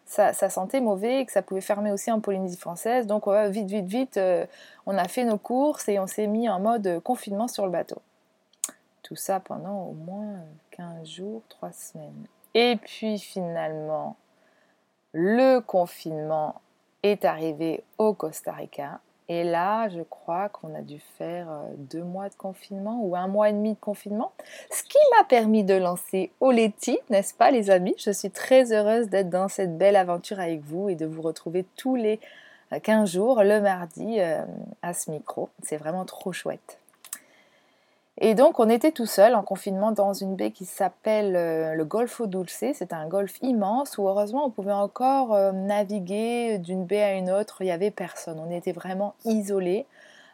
ça, 0.05 0.33
sentait 0.33 0.81
mauvais 0.81 1.21
et 1.21 1.25
que 1.25 1.31
ça 1.31 1.41
pouvait 1.41 1.61
fermer 1.61 1.93
aussi 1.93 2.11
en 2.11 2.19
Polynésie 2.19 2.57
française. 2.57 3.07
Donc 3.07 3.25
vite, 3.25 3.69
vite, 3.69 3.85
vite, 3.85 4.17
euh, 4.17 4.45
on 4.85 4.97
a 4.97 5.07
fait 5.07 5.23
nos 5.23 5.37
courses 5.37 5.87
et 5.87 5.97
on 5.97 6.07
s'est 6.07 6.27
mis 6.27 6.49
en 6.49 6.59
mode 6.59 6.99
confinement 7.01 7.47
sur 7.47 7.65
le 7.65 7.71
bateau. 7.71 8.01
Tout 9.01 9.15
ça 9.15 9.39
pendant 9.39 9.83
au 9.83 9.93
moins 9.93 10.41
15 10.71 11.07
jours, 11.07 11.41
3 11.47 11.71
semaines. 11.71 12.25
Et 12.53 12.75
puis 12.75 13.17
finalement, 13.17 14.17
le 15.13 15.59
confinement 15.59 16.55
est 17.01 17.23
arrivé 17.23 17.85
au 17.97 18.13
Costa 18.13 18.51
Rica 18.51 18.99
et 19.33 19.45
là, 19.45 19.87
je 19.87 20.01
crois 20.01 20.49
qu'on 20.49 20.75
a 20.75 20.81
dû 20.81 20.99
faire 21.17 21.49
euh, 21.49 21.63
deux 21.77 22.03
mois 22.03 22.27
de 22.27 22.35
confinement 22.35 22.99
ou 23.01 23.15
un 23.15 23.27
mois 23.29 23.47
et 23.49 23.53
demi 23.53 23.75
de 23.75 23.79
confinement, 23.79 24.33
ce 24.69 24.83
qui 24.83 24.97
m'a 25.15 25.23
permis 25.23 25.63
de 25.63 25.73
lancer 25.73 26.33
Oleti, 26.41 26.99
n'est-ce 27.09 27.33
pas 27.33 27.49
les 27.49 27.69
amis? 27.69 27.95
Je 27.97 28.11
suis 28.11 28.29
très 28.29 28.73
heureuse 28.73 29.07
d'être 29.07 29.29
dans 29.29 29.47
cette 29.47 29.77
belle 29.77 29.95
aventure 29.95 30.41
avec 30.41 30.59
vous 30.65 30.89
et 30.89 30.95
de 30.95 31.05
vous 31.05 31.21
retrouver 31.21 31.63
tous 31.77 31.95
les 31.95 32.19
15 32.83 33.03
euh, 33.03 33.19
jours, 33.19 33.41
le 33.41 33.61
mardi, 33.61 34.19
euh, 34.19 34.43
à 34.81 34.93
ce 34.93 35.09
micro. 35.09 35.47
C'est 35.63 35.77
vraiment 35.77 36.03
trop 36.03 36.33
chouette. 36.33 36.80
Et 38.23 38.35
donc 38.35 38.59
on 38.59 38.69
était 38.69 38.91
tout 38.91 39.07
seul 39.07 39.33
en 39.33 39.41
confinement 39.41 39.91
dans 39.91 40.13
une 40.13 40.35
baie 40.35 40.51
qui 40.51 40.65
s'appelle 40.65 41.35
euh, 41.35 41.73
le 41.73 41.83
Golfo 41.85 42.27
Dulce. 42.27 42.65
C'est 42.73 42.93
un 42.93 43.07
golfe 43.07 43.39
immense 43.41 43.97
où 43.97 44.07
heureusement 44.07 44.45
on 44.45 44.51
pouvait 44.51 44.71
encore 44.71 45.33
euh, 45.33 45.51
naviguer 45.51 46.59
d'une 46.59 46.85
baie 46.85 47.01
à 47.01 47.13
une 47.15 47.31
autre. 47.31 47.57
Il 47.61 47.65
n'y 47.65 47.71
avait 47.71 47.89
personne. 47.89 48.39
On 48.39 48.51
était 48.51 48.73
vraiment 48.73 49.15
isolés. 49.25 49.87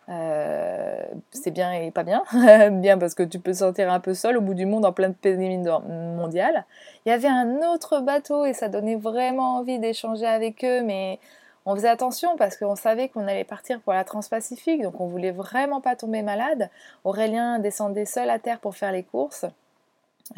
Euh, 0.10 1.01
c'est 1.31 1.51
bien 1.51 1.72
et 1.72 1.92
pas 1.92 2.04
bien. 2.04 2.24
bien 2.72 2.98
parce 2.98 3.16
que 3.16 3.24
tu 3.24 3.39
peux 3.39 3.54
sentir 3.54 3.89
un 3.89 4.01
peu 4.01 4.13
seul 4.13 4.36
au 4.36 4.42
bout 4.42 4.54
du 4.54 4.66
monde 4.66 4.84
en 4.84 4.92
pleine 4.92 5.13
pandémie 5.13 5.57
mondiale. 5.57 6.66
Il 7.06 7.10
y 7.10 7.13
avait 7.13 7.30
un 7.30 7.62
autre 7.74 8.01
bateau 8.01 8.44
et 8.44 8.51
ça 8.51 8.68
donnait 8.68 8.98
vraiment 8.98 9.60
envie 9.60 9.80
d'échanger 9.80 10.25
avec 10.25 10.66
eux, 10.66 10.81
mais 10.81 11.19
on 11.68 11.75
faisait 11.75 11.90
attention 11.90 12.38
parce 12.38 12.56
qu'on 12.56 12.78
savait 12.78 13.10
qu'on 13.10 13.28
allait 13.28 13.44
partir 13.44 13.81
pour 13.81 13.92
la 13.92 14.06
Transpacifique, 14.06 14.81
donc 14.81 15.02
on 15.02 15.08
voulait 15.08 15.31
vraiment 15.31 15.81
pas 15.81 15.98
tomber 15.98 16.22
malade. 16.22 16.69
Aurélien 17.04 17.60
descendait 17.60 18.06
seul 18.06 18.30
à 18.30 18.40
terre 18.40 18.62
pour 18.62 18.78
faire 18.78 18.94
les 18.94 19.04
courses. 19.04 19.46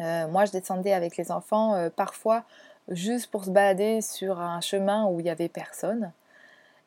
Euh, 0.00 0.26
moi, 0.26 0.44
je 0.44 0.50
descendais 0.50 0.92
avec 0.92 1.16
les 1.16 1.30
enfants 1.30 1.74
euh, 1.74 1.88
parfois 1.88 2.42
juste 2.88 3.30
pour 3.30 3.44
se 3.44 3.50
balader 3.50 4.00
sur 4.00 4.40
un 4.40 4.60
chemin 4.60 5.06
où 5.06 5.20
il 5.20 5.22
n'y 5.22 5.30
avait 5.30 5.48
personne. 5.48 6.12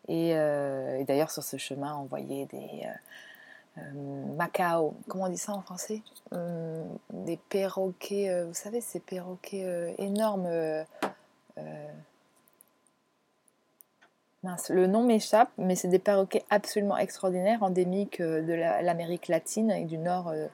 Euh, 0.09 0.97
et, 0.97 1.05
d'ailleurs, 1.05 1.31
sur 1.31 1.43
ce 1.43 1.55
chemin, 1.55 1.95
on 1.95 2.03
voyait 2.03 2.45
des 2.47 2.85
Macao, 4.37 4.93
comment 5.07 5.23
on 5.23 5.29
dit 5.29 5.37
ça 5.37 5.53
en 5.53 5.61
français? 5.61 6.01
Des 7.11 7.37
perroquets, 7.49 8.43
vous 8.43 8.53
savez, 8.53 8.81
ces 8.81 8.99
perroquets 8.99 9.95
énormes 9.97 10.49
le 14.69 14.87
nom 14.87 15.03
m'échappe, 15.03 15.49
mais 15.57 15.75
c'est 15.75 15.87
des 15.87 15.99
perroquets 15.99 16.43
absolument 16.49 16.97
extraordinaires, 16.97 17.63
endémiques 17.63 18.19
euh, 18.19 18.41
de 18.41 18.53
l'Amérique 18.53 19.27
latine 19.27 19.71
et 19.71 19.85
du 19.85 19.97
Nord 19.97 20.29
euh, 20.29 20.47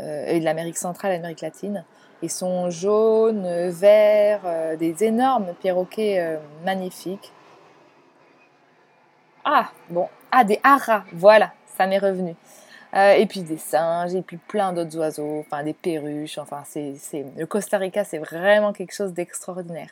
euh, 0.00 0.26
et 0.26 0.40
de 0.40 0.44
l'Amérique 0.44 0.76
centrale, 0.76 1.12
l'Amérique 1.12 1.40
latine. 1.40 1.84
Ils 2.22 2.30
sont 2.30 2.70
jaunes, 2.70 3.68
verts, 3.70 4.76
des 4.78 5.02
énormes 5.02 5.54
perroquets 5.60 6.38
magnifiques. 6.64 7.32
Ah, 9.44 9.70
bon, 9.90 10.08
ah, 10.30 10.44
des 10.44 10.60
haras, 10.62 11.02
voilà, 11.12 11.52
ça 11.76 11.88
m'est 11.88 11.98
revenu. 11.98 12.36
et 12.94 13.26
puis 13.26 13.40
des 13.40 13.56
singes, 13.56 14.14
et 14.14 14.22
puis 14.22 14.36
plein 14.36 14.72
d'autres 14.72 14.96
oiseaux, 14.98 15.40
enfin 15.40 15.64
des 15.64 15.72
perruches, 15.72 16.38
enfin 16.38 16.62
c'est, 16.64 16.94
le 17.36 17.44
Costa 17.44 17.78
Rica 17.78 18.04
c'est 18.04 18.18
vraiment 18.18 18.72
quelque 18.72 18.94
chose 18.94 19.12
d'extraordinaire. 19.12 19.90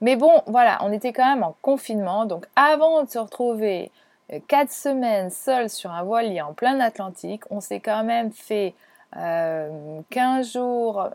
Mais 0.00 0.16
bon, 0.16 0.42
voilà, 0.46 0.78
on 0.82 0.92
était 0.92 1.12
quand 1.12 1.26
même 1.26 1.42
en 1.42 1.54
confinement, 1.62 2.26
donc 2.26 2.46
avant 2.56 3.04
de 3.04 3.08
se 3.08 3.18
retrouver 3.18 3.90
euh, 4.32 4.40
quatre 4.48 4.70
semaines 4.70 5.30
seuls 5.30 5.70
sur 5.70 5.90
un 5.90 6.02
voilier 6.02 6.40
en 6.42 6.52
plein 6.52 6.80
Atlantique, 6.80 7.44
on 7.50 7.60
s'est 7.60 7.80
quand 7.80 8.04
même 8.04 8.32
fait 8.32 8.74
15 9.12 9.22
euh, 9.22 10.42
jours, 10.42 11.08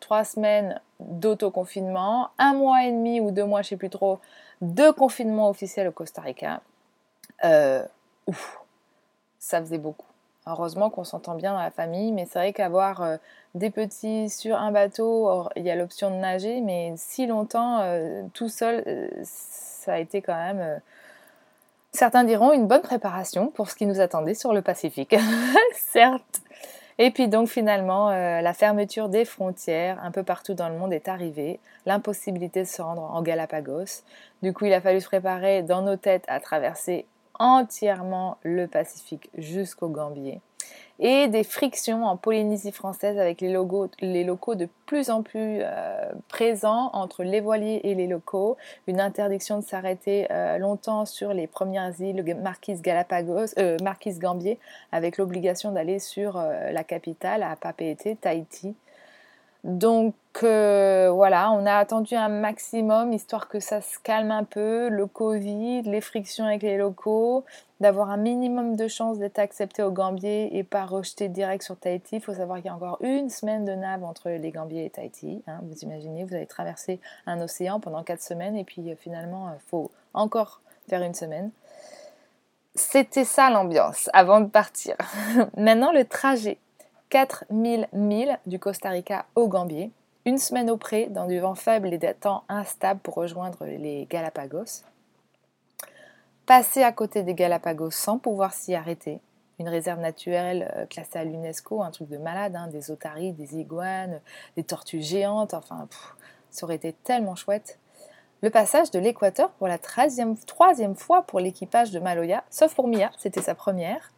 3 0.00 0.20
euh, 0.20 0.24
semaines 0.24 0.80
d'autoconfinement, 1.00 2.28
un 2.38 2.54
mois 2.54 2.84
et 2.84 2.92
demi 2.92 3.20
ou 3.20 3.32
deux 3.32 3.44
mois, 3.44 3.62
je 3.62 3.66
ne 3.66 3.70
sais 3.70 3.76
plus 3.76 3.90
trop, 3.90 4.20
de 4.60 4.90
confinement 4.90 5.48
officiel 5.48 5.88
au 5.88 5.92
Costa 5.92 6.22
Rica. 6.22 6.60
ouf, 8.26 8.60
ça 9.38 9.60
faisait 9.60 9.78
beaucoup. 9.78 10.09
Heureusement 10.46 10.88
qu'on 10.88 11.04
s'entend 11.04 11.34
bien 11.34 11.52
dans 11.52 11.60
la 11.60 11.70
famille, 11.70 12.12
mais 12.12 12.24
c'est 12.24 12.38
vrai 12.38 12.52
qu'avoir 12.54 13.02
euh, 13.02 13.16
des 13.54 13.70
petits 13.70 14.30
sur 14.30 14.56
un 14.56 14.72
bateau, 14.72 15.48
il 15.54 15.64
y 15.64 15.70
a 15.70 15.76
l'option 15.76 16.10
de 16.10 16.16
nager, 16.16 16.62
mais 16.62 16.94
si 16.96 17.26
longtemps 17.26 17.80
euh, 17.82 18.22
tout 18.32 18.48
seul, 18.48 18.82
euh, 18.86 19.08
ça 19.22 19.94
a 19.94 19.98
été 19.98 20.22
quand 20.22 20.34
même, 20.34 20.80
certains 21.92 22.24
diront, 22.24 22.52
une 22.52 22.66
bonne 22.66 22.80
préparation 22.80 23.48
pour 23.48 23.70
ce 23.70 23.74
qui 23.74 23.84
nous 23.84 24.00
attendait 24.00 24.34
sur 24.34 24.54
le 24.54 24.62
Pacifique. 24.62 25.14
Certes. 25.74 26.40
Et 26.98 27.10
puis 27.10 27.28
donc 27.28 27.48
finalement, 27.48 28.10
la 28.10 28.52
fermeture 28.52 29.08
des 29.08 29.24
frontières 29.24 29.98
un 30.04 30.10
peu 30.10 30.22
partout 30.22 30.52
dans 30.52 30.68
le 30.68 30.74
monde 30.76 30.92
est 30.92 31.08
arrivée, 31.08 31.58
l'impossibilité 31.86 32.60
de 32.60 32.66
se 32.66 32.82
rendre 32.82 33.02
en 33.02 33.22
Galapagos. 33.22 34.02
Du 34.42 34.52
coup, 34.52 34.66
il 34.66 34.74
a 34.74 34.82
fallu 34.82 35.00
se 35.00 35.06
préparer 35.06 35.62
dans 35.62 35.80
nos 35.80 35.96
têtes 35.96 36.24
à 36.28 36.40
traverser 36.40 37.06
entièrement 37.40 38.36
le 38.42 38.68
Pacifique 38.68 39.30
jusqu'au 39.36 39.88
Gambier 39.88 40.40
et 41.00 41.28
des 41.28 41.44
frictions 41.44 42.04
en 42.04 42.16
Polynésie 42.16 42.72
française 42.72 43.18
avec 43.18 43.40
les, 43.40 43.56
les 44.02 44.24
locaux 44.24 44.54
de 44.54 44.68
plus 44.84 45.08
en 45.08 45.22
plus 45.22 45.60
euh, 45.62 46.12
présents 46.28 46.90
entre 46.92 47.24
les 47.24 47.40
voiliers 47.40 47.80
et 47.84 47.94
les 47.94 48.06
locaux, 48.06 48.58
une 48.86 49.00
interdiction 49.00 49.58
de 49.58 49.64
s'arrêter 49.64 50.30
euh, 50.30 50.58
longtemps 50.58 51.06
sur 51.06 51.32
les 51.32 51.46
premières 51.46 51.98
îles 52.00 52.36
Marquise 52.42 52.82
Galapagos, 52.82 53.58
euh, 53.58 53.78
Marquise 53.82 54.18
Gambier, 54.18 54.58
avec 54.92 55.16
l'obligation 55.16 55.72
d'aller 55.72 55.98
sur 55.98 56.36
la 56.36 56.84
capitale 56.84 57.42
à 57.42 57.56
Papeete, 57.56 58.20
Tahiti. 58.20 58.74
Donc 59.64 60.14
voilà, 60.42 61.50
on 61.52 61.66
a 61.66 61.74
attendu 61.74 62.14
un 62.14 62.28
maximum 62.28 63.12
histoire 63.12 63.48
que 63.48 63.60
ça 63.60 63.80
se 63.80 63.98
calme 63.98 64.30
un 64.30 64.44
peu, 64.44 64.88
le 64.88 65.06
Covid, 65.06 65.82
les 65.82 66.00
frictions 66.00 66.44
avec 66.44 66.62
les 66.62 66.78
locaux, 66.78 67.44
d'avoir 67.80 68.10
un 68.10 68.18
minimum 68.18 68.76
de 68.76 68.88
chances 68.88 69.18
d'être 69.18 69.38
accepté 69.38 69.82
au 69.82 69.90
Gambier 69.90 70.56
et 70.56 70.62
pas 70.62 70.84
rejeté 70.84 71.28
direct 71.28 71.62
sur 71.62 71.76
Tahiti. 71.76 72.16
Il 72.16 72.22
faut 72.22 72.34
savoir 72.34 72.58
qu'il 72.58 72.66
y 72.66 72.68
a 72.68 72.74
encore 72.74 72.98
une 73.00 73.30
semaine 73.30 73.64
de 73.64 73.72
nav 73.72 74.04
entre 74.04 74.28
les 74.30 74.50
Gambiers 74.50 74.84
et 74.84 74.90
Tahiti. 74.90 75.42
Hein. 75.46 75.60
vous 75.62 75.78
imaginez, 75.78 76.24
vous 76.24 76.34
allez 76.34 76.46
traverser 76.46 77.00
un 77.26 77.40
océan 77.40 77.80
pendant 77.80 78.02
quatre 78.02 78.22
semaines 78.22 78.56
et 78.56 78.64
puis 78.64 78.90
euh, 78.90 78.94
finalement, 78.96 79.48
il 79.48 79.56
euh, 79.56 79.58
faut 79.68 79.90
encore 80.12 80.60
faire 80.88 81.02
une 81.02 81.14
semaine. 81.14 81.50
C'était 82.74 83.24
ça 83.24 83.50
l'ambiance 83.50 84.10
avant 84.12 84.40
de 84.40 84.48
partir. 84.48 84.94
Maintenant, 85.56 85.92
le 85.92 86.04
trajet. 86.04 86.58
4000 87.10 87.88
milles 87.92 88.38
du 88.46 88.58
Costa 88.58 88.90
Rica 88.90 89.26
au 89.34 89.48
Gambier, 89.48 89.90
une 90.24 90.38
semaine 90.38 90.70
auprès, 90.70 91.06
dans 91.06 91.26
du 91.26 91.38
vent 91.38 91.54
faible 91.54 91.92
et 91.92 91.98
des 91.98 92.14
temps 92.14 92.44
instables 92.48 93.00
pour 93.00 93.14
rejoindre 93.14 93.66
les 93.66 94.06
Galapagos 94.08 94.84
passer 96.50 96.82
à 96.82 96.90
côté 96.90 97.22
des 97.22 97.34
Galapagos 97.34 97.92
sans 97.92 98.18
pouvoir 98.18 98.52
s'y 98.52 98.74
arrêter. 98.74 99.20
Une 99.60 99.68
réserve 99.68 100.00
naturelle 100.00 100.68
euh, 100.74 100.84
classée 100.84 101.20
à 101.20 101.22
l'UNESCO, 101.22 101.80
un 101.80 101.92
truc 101.92 102.08
de 102.08 102.18
malade, 102.18 102.56
hein, 102.56 102.66
des 102.66 102.90
otaries, 102.90 103.30
des 103.30 103.56
iguanes, 103.56 104.20
des 104.56 104.64
tortues 104.64 105.00
géantes, 105.00 105.54
enfin, 105.54 105.86
ça 106.50 106.66
aurait 106.66 106.74
été 106.74 106.92
tellement 106.92 107.36
chouette. 107.36 107.78
Le 108.42 108.50
passage 108.50 108.90
de 108.90 108.98
l'équateur 108.98 109.50
pour 109.50 109.68
la 109.68 109.78
troisième 109.78 110.96
fois 110.96 111.22
pour 111.22 111.38
l'équipage 111.38 111.92
de 111.92 112.00
Maloya, 112.00 112.42
sauf 112.50 112.74
pour 112.74 112.88
Mia, 112.88 113.12
c'était 113.16 113.42
sa 113.42 113.54
première. 113.54 114.10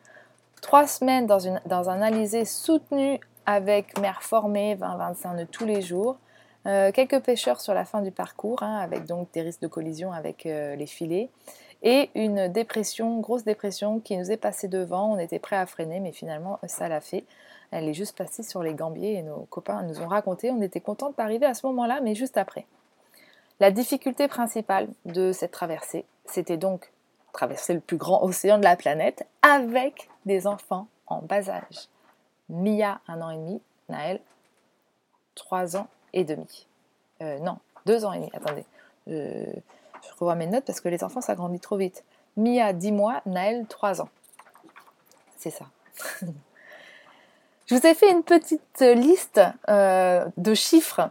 Trois 0.62 0.86
semaines 0.86 1.26
dans, 1.26 1.90
un 1.90 2.00
alizé 2.00 2.44
soutenu 2.44 3.18
avec 3.46 3.98
mer 3.98 4.22
formée, 4.22 4.76
20-25 4.76 5.36
nœuds 5.36 5.46
tous 5.50 5.66
les 5.66 5.82
jours. 5.82 6.18
Euh, 6.66 6.92
quelques 6.92 7.20
pêcheurs 7.20 7.60
sur 7.60 7.74
la 7.74 7.84
fin 7.84 8.00
du 8.00 8.12
parcours, 8.12 8.62
hein, 8.62 8.78
avec 8.78 9.04
donc 9.04 9.30
des 9.32 9.42
risques 9.42 9.60
de 9.60 9.66
collision 9.66 10.12
avec 10.12 10.46
euh, 10.46 10.76
les 10.76 10.86
filets 10.86 11.30
et 11.82 12.10
une 12.14 12.46
dépression, 12.46 13.18
grosse 13.18 13.42
dépression 13.42 13.98
qui 13.98 14.16
nous 14.16 14.30
est 14.30 14.36
passée 14.36 14.68
devant. 14.68 15.12
On 15.12 15.18
était 15.18 15.40
prêt 15.40 15.56
à 15.56 15.66
freiner, 15.66 15.98
mais 15.98 16.12
finalement, 16.12 16.60
ça 16.68 16.88
l'a 16.88 17.00
fait. 17.00 17.24
Elle 17.72 17.88
est 17.88 17.94
juste 17.94 18.16
passée 18.16 18.44
sur 18.44 18.62
les 18.62 18.74
gambiers 18.74 19.14
et 19.14 19.22
nos 19.22 19.40
copains 19.50 19.82
nous 19.82 20.00
ont 20.00 20.06
raconté. 20.06 20.52
On 20.52 20.62
était 20.62 20.80
contents 20.80 21.12
d'arriver 21.18 21.46
à 21.46 21.54
ce 21.54 21.66
moment-là, 21.66 22.00
mais 22.02 22.14
juste 22.14 22.36
après. 22.36 22.66
La 23.58 23.72
difficulté 23.72 24.28
principale 24.28 24.88
de 25.06 25.32
cette 25.32 25.50
traversée, 25.50 26.04
c'était 26.24 26.56
donc 26.56 26.92
traverser 27.32 27.74
le 27.74 27.80
plus 27.80 27.96
grand 27.96 28.22
océan 28.22 28.58
de 28.58 28.64
la 28.64 28.76
planète 28.76 29.26
avec 29.42 30.08
des 30.26 30.46
enfants 30.46 30.86
en 31.06 31.22
bas 31.22 31.48
âge. 31.48 31.88
Mia, 32.48 33.00
un 33.08 33.20
an 33.20 33.30
et 33.30 33.36
demi, 33.36 33.60
Naël, 33.88 34.20
trois 35.34 35.76
ans 35.76 35.88
et 36.12 36.24
demi. 36.24 36.66
Euh, 37.22 37.38
non, 37.38 37.58
deux 37.86 38.04
ans 38.04 38.12
et 38.12 38.18
demi, 38.18 38.30
attendez. 38.34 38.64
Euh, 39.08 39.46
je 40.02 40.12
revois 40.18 40.34
mes 40.34 40.46
notes 40.46 40.64
parce 40.64 40.80
que 40.80 40.88
les 40.88 41.02
enfants, 41.04 41.20
ça 41.20 41.34
grandit 41.34 41.60
trop 41.60 41.76
vite. 41.76 42.04
Mia, 42.36 42.72
10 42.72 42.92
mois, 42.92 43.20
Naël, 43.26 43.66
3 43.66 44.00
ans. 44.00 44.08
C'est 45.36 45.50
ça. 45.50 45.66
Je 47.66 47.76
vous 47.76 47.86
ai 47.86 47.94
fait 47.94 48.10
une 48.10 48.22
petite 48.22 48.80
liste 48.80 49.40
euh, 49.68 50.26
de 50.36 50.54
chiffres. 50.54 51.10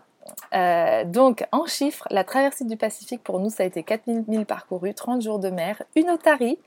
Euh, 0.54 1.04
donc, 1.06 1.46
en 1.52 1.66
chiffres, 1.66 2.08
la 2.10 2.24
traversée 2.24 2.66
du 2.66 2.78
Pacifique, 2.78 3.24
pour 3.24 3.40
nous, 3.40 3.50
ça 3.50 3.64
a 3.64 3.66
été 3.66 3.84
4000 3.84 4.26
milles 4.28 4.46
parcourus, 4.46 4.94
30 4.94 5.22
jours 5.22 5.40
de 5.40 5.50
mer, 5.50 5.82
une 5.96 6.10
otarie, 6.10 6.58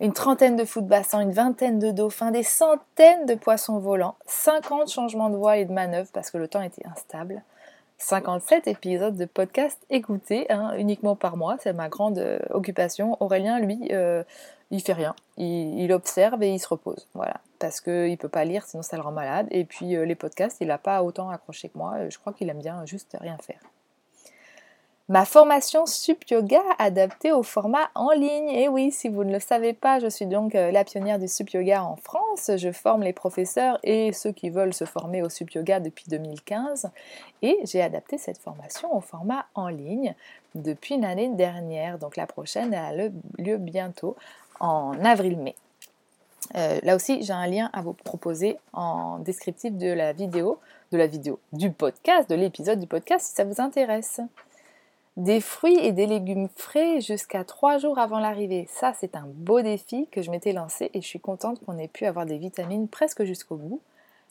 une 0.00 0.12
trentaine 0.12 0.56
de 0.56 0.64
fous 0.64 0.86
une 1.20 1.32
vingtaine 1.32 1.78
de 1.78 1.90
dauphins, 1.90 2.30
des 2.30 2.42
centaines 2.42 3.26
de 3.26 3.34
poissons 3.34 3.78
volants, 3.78 4.16
50 4.26 4.90
changements 4.90 5.30
de 5.30 5.36
voie 5.36 5.58
et 5.58 5.64
de 5.64 5.72
manœuvre 5.72 6.10
parce 6.12 6.30
que 6.30 6.38
le 6.38 6.48
temps 6.48 6.62
était 6.62 6.86
instable, 6.86 7.42
57 7.98 8.66
épisodes 8.66 9.16
de 9.16 9.24
podcast 9.24 9.80
écoutés 9.90 10.50
hein, 10.50 10.72
uniquement 10.76 11.16
par 11.16 11.36
mois, 11.36 11.56
c'est 11.60 11.72
ma 11.72 11.88
grande 11.88 12.18
euh, 12.18 12.38
occupation. 12.50 13.16
Aurélien, 13.20 13.60
lui, 13.60 13.88
euh, 13.92 14.24
il 14.70 14.80
fait 14.82 14.92
rien, 14.92 15.14
il, 15.36 15.92
observe 15.92 16.42
et 16.42 16.52
il 16.52 16.58
se 16.58 16.68
repose, 16.68 17.06
voilà, 17.14 17.40
parce 17.64 17.80
qu'il 17.80 18.10
ne 18.10 18.16
peut 18.16 18.28
pas 18.28 18.44
lire, 18.44 18.66
sinon 18.66 18.82
ça 18.82 18.96
le 18.96 19.02
rend 19.02 19.10
malade. 19.10 19.46
Et 19.50 19.64
puis 19.64 19.96
euh, 19.96 20.04
les 20.04 20.14
podcasts, 20.14 20.58
il 20.60 20.66
n'a 20.66 20.76
pas 20.76 21.02
autant 21.02 21.30
accroché 21.30 21.70
que 21.70 21.78
moi, 21.78 22.10
je 22.10 22.18
crois 22.18 22.34
qu'il 22.34 22.50
aime 22.50 22.58
bien 22.58 22.84
juste 22.84 23.16
rien 23.18 23.38
faire. 23.38 23.60
Ma 25.08 25.24
formation 25.24 25.86
Sup 25.86 26.24
Yoga 26.28 26.60
adaptée 26.78 27.32
au 27.32 27.42
format 27.42 27.88
en 27.94 28.10
ligne. 28.10 28.50
Et 28.50 28.68
oui, 28.68 28.92
si 28.92 29.08
vous 29.08 29.24
ne 29.24 29.32
le 29.32 29.40
savez 29.40 29.72
pas, 29.72 29.98
je 29.98 30.08
suis 30.08 30.26
donc 30.26 30.54
euh, 30.54 30.70
la 30.72 30.84
pionnière 30.84 31.18
du 31.18 31.26
Sup 31.26 31.48
Yoga 31.54 31.82
en 31.84 31.96
France. 31.96 32.50
Je 32.54 32.70
forme 32.70 33.02
les 33.02 33.14
professeurs 33.14 33.78
et 33.82 34.12
ceux 34.12 34.32
qui 34.32 34.50
veulent 34.50 34.74
se 34.74 34.84
former 34.84 35.22
au 35.22 35.30
Sup 35.30 35.50
Yoga 35.52 35.80
depuis 35.80 36.04
2015. 36.10 36.90
Et 37.40 37.58
j'ai 37.64 37.80
adapté 37.80 38.18
cette 38.18 38.38
formation 38.38 38.94
au 38.94 39.00
format 39.00 39.46
en 39.54 39.68
ligne 39.68 40.14
depuis 40.54 40.98
l'année 40.98 41.30
dernière. 41.30 41.98
Donc 41.98 42.18
la 42.18 42.26
prochaine 42.26 42.74
a 42.74 42.92
lieu 42.92 43.56
bientôt 43.56 44.16
en 44.60 45.02
avril-mai. 45.02 45.54
Euh, 46.56 46.78
là 46.82 46.96
aussi, 46.96 47.22
j'ai 47.22 47.32
un 47.32 47.46
lien 47.46 47.70
à 47.72 47.82
vous 47.82 47.92
proposer 47.92 48.58
en 48.72 49.18
descriptif 49.18 49.72
de 49.74 49.92
la 49.92 50.12
vidéo, 50.12 50.58
de 50.92 50.98
la 50.98 51.06
vidéo, 51.06 51.38
du 51.52 51.70
podcast, 51.70 52.28
de 52.28 52.34
l'épisode 52.34 52.80
du 52.80 52.86
podcast 52.86 53.26
si 53.26 53.34
ça 53.34 53.44
vous 53.44 53.60
intéresse. 53.60 54.20
Des 55.16 55.40
fruits 55.40 55.78
et 55.78 55.92
des 55.92 56.06
légumes 56.06 56.48
frais 56.56 57.00
jusqu'à 57.00 57.44
trois 57.44 57.78
jours 57.78 57.98
avant 57.98 58.18
l'arrivée. 58.18 58.66
Ça, 58.68 58.92
c'est 58.98 59.14
un 59.14 59.26
beau 59.26 59.60
défi 59.60 60.08
que 60.10 60.22
je 60.22 60.30
m'étais 60.30 60.52
lancé 60.52 60.90
et 60.92 61.00
je 61.00 61.06
suis 61.06 61.20
contente 61.20 61.64
qu'on 61.64 61.78
ait 61.78 61.88
pu 61.88 62.04
avoir 62.04 62.26
des 62.26 62.38
vitamines 62.38 62.88
presque 62.88 63.22
jusqu'au 63.24 63.56
bout. 63.56 63.80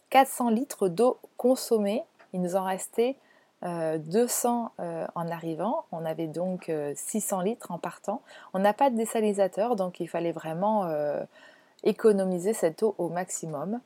400 0.10 0.50
litres 0.50 0.90
d'eau 0.90 1.18
consommée. 1.38 2.04
Il 2.34 2.42
nous 2.42 2.56
en 2.56 2.66
restait 2.66 3.16
200 3.64 4.72
euh, 4.80 4.84
euh, 4.84 5.08
en 5.16 5.30
arrivant. 5.30 5.86
On 5.92 6.06
avait 6.06 6.28
donc 6.28 6.72
600 6.96 7.40
euh, 7.40 7.44
litres 7.44 7.72
en 7.72 7.78
partant. 7.78 8.22
On 8.54 8.60
n'a 8.60 8.74
pas 8.74 8.90
de 8.90 8.98
désalisateur, 8.98 9.76
donc 9.76 10.00
il 10.00 10.08
fallait 10.08 10.32
vraiment 10.32 10.90
économiser 11.84 12.54
cette 12.54 12.84
eau 12.84 12.96
au 12.98 13.10
maximum. 13.10 13.80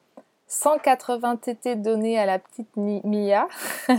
180 0.48 1.38
TT 1.38 1.76
donnés 1.76 2.18
à 2.18 2.26
la 2.26 2.40
petite 2.40 2.76
Mia. 2.76 3.48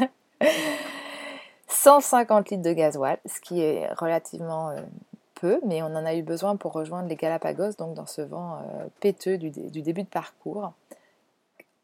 150 1.69 2.51
litres 2.51 2.63
de 2.63 2.73
gasoil, 2.73 3.19
ce 3.27 3.41
qui 3.41 3.61
est 3.61 3.87
relativement 3.95 4.71
euh, 4.71 4.81
peu, 5.35 5.61
mais 5.65 5.83
on 5.83 5.87
en 5.87 6.07
a 6.07 6.15
eu 6.15 6.23
besoin 6.23 6.57
pour 6.57 6.73
rejoindre 6.73 7.09
les 7.09 7.17
Galapagos, 7.17 7.73
donc 7.79 7.95
dans 7.95 8.07
ce 8.07 8.23
vent 8.23 8.57
euh, 8.57 8.87
péteux 9.01 9.39
du, 9.39 9.51
début 9.51 10.03
de 10.03 10.09
parcours. 10.09 10.73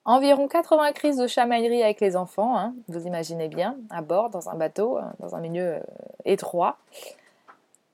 Environ 0.06 0.49
80 0.49 0.92
crises 0.92 1.16
de 1.16 1.26
chamaillerie 1.26 1.83
avec 1.83 2.00
les 2.00 2.16
enfants, 2.16 2.56
hein, 2.59 2.75
vous 2.88 3.06
imaginez 3.06 3.49
bien, 3.49 3.76
à 3.90 4.02
bord, 4.02 4.30
dans 4.30 4.49
un 4.49 4.54
bateau, 4.54 4.99
hein, 4.99 5.12
dans 5.21 5.35
un 5.35 5.40
milieu 5.40 5.75
euh, 5.75 5.80
étroit. 6.25 6.78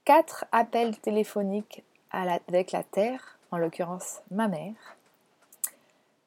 4 0.05 0.47
appels 0.53 0.97
téléphoniques 0.99 1.85
avec 2.11 2.73
la 2.73 2.83
Terre, 2.83 3.39
en 3.51 3.59
l'occurrence 3.59 4.21
ma 4.31 4.49
mère. 4.49 4.75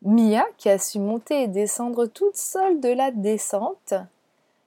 Mia, 0.02 0.46
qui 0.58 0.70
a 0.70 0.78
su 0.78 1.00
monter 1.00 1.44
et 1.44 1.48
descendre 1.48 2.06
toute 2.06 2.36
seule 2.36 2.82
de 2.82 2.90
la 2.90 3.12
descente, 3.12 3.94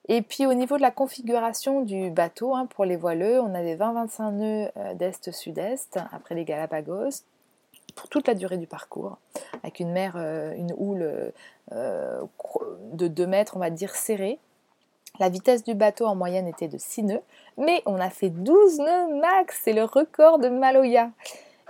et 0.08 0.22
puis 0.22 0.46
au 0.46 0.54
niveau 0.54 0.76
de 0.76 0.82
la 0.82 0.90
configuration 0.90 1.82
du 1.82 2.10
bateau, 2.10 2.54
hein, 2.54 2.66
pour 2.66 2.84
les 2.84 2.96
voileux, 2.96 3.40
on 3.40 3.54
avait 3.54 3.76
20-25 3.76 4.30
nœuds 4.32 4.70
euh, 4.76 4.94
d'est-sud-est, 4.94 5.98
après 6.12 6.34
les 6.34 6.44
Galapagos, 6.44 7.22
pour 7.96 8.08
toute 8.08 8.28
la 8.28 8.34
durée 8.34 8.56
du 8.56 8.66
parcours, 8.66 9.18
avec 9.62 9.80
une 9.80 9.90
mer, 9.90 10.14
euh, 10.16 10.54
une 10.54 10.72
houle 10.76 11.32
euh, 11.72 12.22
de 12.92 13.08
2 13.08 13.26
mètres, 13.26 13.56
on 13.56 13.60
va 13.60 13.70
dire, 13.70 13.94
serrée. 13.94 14.38
La 15.18 15.28
vitesse 15.28 15.64
du 15.64 15.74
bateau 15.74 16.06
en 16.06 16.14
moyenne 16.14 16.46
était 16.46 16.68
de 16.68 16.78
6 16.78 17.02
nœuds, 17.02 17.22
mais 17.56 17.82
on 17.86 17.98
a 17.98 18.10
fait 18.10 18.30
12 18.30 18.78
nœuds 18.78 19.20
max, 19.20 19.60
c'est 19.64 19.72
le 19.72 19.84
record 19.84 20.38
de 20.38 20.48
Maloya. 20.48 21.10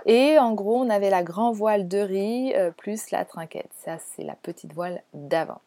Et 0.07 0.39
en 0.39 0.53
gros, 0.53 0.77
on 0.77 0.89
avait 0.89 1.09
la 1.09 1.21
grand 1.21 1.51
voile 1.51 1.87
de 1.87 1.99
riz 1.99 2.53
plus 2.77 3.11
la 3.11 3.25
trinquette. 3.25 3.69
Ça, 3.83 3.97
c'est 3.99 4.23
la 4.23 4.35
petite 4.35 4.73
voile 4.73 5.03
d'avant. 5.13 5.61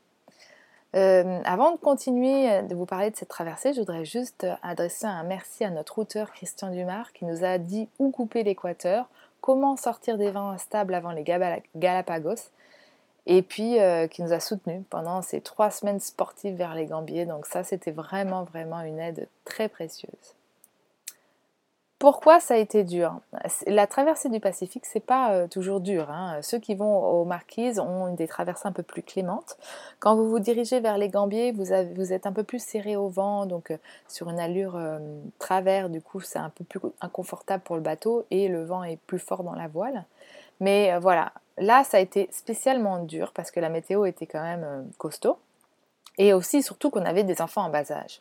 Euh, 0.96 1.40
avant 1.44 1.70
de 1.72 1.76
continuer 1.76 2.50
euh, 2.50 2.62
de 2.62 2.74
vous 2.74 2.86
parler 2.86 3.10
de 3.10 3.16
cette 3.16 3.28
traversée, 3.28 3.72
je 3.72 3.78
voudrais 3.78 4.04
juste 4.04 4.42
euh, 4.42 4.54
adresser 4.62 5.06
un 5.06 5.22
merci 5.22 5.64
à 5.64 5.70
notre 5.70 5.94
routeur 5.94 6.32
Christian 6.32 6.70
Dumas 6.70 7.04
qui 7.14 7.24
nous 7.26 7.44
a 7.44 7.58
dit 7.58 7.88
où 8.00 8.10
couper 8.10 8.42
l'équateur, 8.42 9.08
comment 9.40 9.76
sortir 9.76 10.18
des 10.18 10.32
vents 10.32 10.50
instables 10.50 10.94
avant 10.94 11.12
les 11.12 11.22
Galapagos. 11.76 12.50
et 13.26 13.42
puis 13.42 13.76
qui 14.10 14.22
nous 14.22 14.32
a 14.32 14.40
soutenus 14.40 14.82
pendant 14.90 15.22
ces 15.22 15.40
trois 15.40 15.70
semaines 15.70 16.00
sportives 16.00 16.56
vers 16.56 16.74
les 16.74 16.86
Gambiers. 16.86 17.26
Donc 17.26 17.46
ça, 17.46 17.62
c'était 17.62 17.92
vraiment, 17.92 18.44
vraiment 18.44 18.80
une 18.80 18.98
aide 18.98 19.28
très 19.44 19.68
précieuse. 19.68 20.34
Pourquoi 22.00 22.40
ça 22.40 22.54
a 22.54 22.56
été 22.56 22.82
dur? 22.82 23.20
La 23.66 23.86
traversée 23.86 24.30
du 24.30 24.40
Pacifique, 24.40 24.86
c'est 24.86 25.04
pas 25.04 25.34
euh, 25.34 25.46
toujours 25.46 25.80
dur. 25.80 26.10
Hein. 26.10 26.38
Ceux 26.40 26.58
qui 26.58 26.74
vont 26.74 26.96
aux 26.96 27.26
Marquises 27.26 27.78
ont 27.78 28.14
des 28.14 28.26
traversées 28.26 28.66
un 28.66 28.72
peu 28.72 28.82
plus 28.82 29.02
clémentes. 29.02 29.58
Quand 29.98 30.16
vous 30.16 30.30
vous 30.30 30.38
dirigez 30.38 30.80
vers 30.80 30.96
les 30.96 31.10
Gambiers, 31.10 31.52
vous, 31.52 31.74
êtes 31.74 32.26
un 32.26 32.32
peu 32.32 32.42
plus 32.42 32.58
serré 32.58 32.96
au 32.96 33.08
vent, 33.08 33.44
donc 33.44 33.70
euh, 33.70 33.76
sur 34.08 34.30
une 34.30 34.40
allure 34.40 34.76
euh, 34.76 34.98
travers, 35.38 35.90
du 35.90 36.00
coup, 36.00 36.22
c'est 36.22 36.38
un 36.38 36.48
peu 36.48 36.64
plus 36.64 36.80
inconfortable 37.02 37.62
pour 37.62 37.76
le 37.76 37.82
bateau 37.82 38.24
et 38.30 38.48
le 38.48 38.64
vent 38.64 38.82
est 38.82 38.96
plus 38.96 39.18
fort 39.18 39.44
dans 39.44 39.54
la 39.54 39.68
voile. 39.68 40.06
Mais 40.60 40.98
voilà, 41.00 41.32
là, 41.58 41.84
ça 41.84 41.98
a 41.98 42.00
été 42.00 42.30
spécialement 42.32 43.00
dur 43.00 43.32
parce 43.34 43.50
que 43.50 43.60
la 43.60 43.68
météo 43.68 44.06
était 44.06 44.26
quand 44.26 44.42
même 44.42 44.90
costaud 44.96 45.36
et 46.16 46.32
aussi, 46.32 46.62
surtout, 46.62 46.90
qu'on 46.90 47.04
avait 47.04 47.24
des 47.24 47.40
enfants 47.40 47.62
en 47.62 47.70
bas 47.70 47.90
âge. 47.92 48.20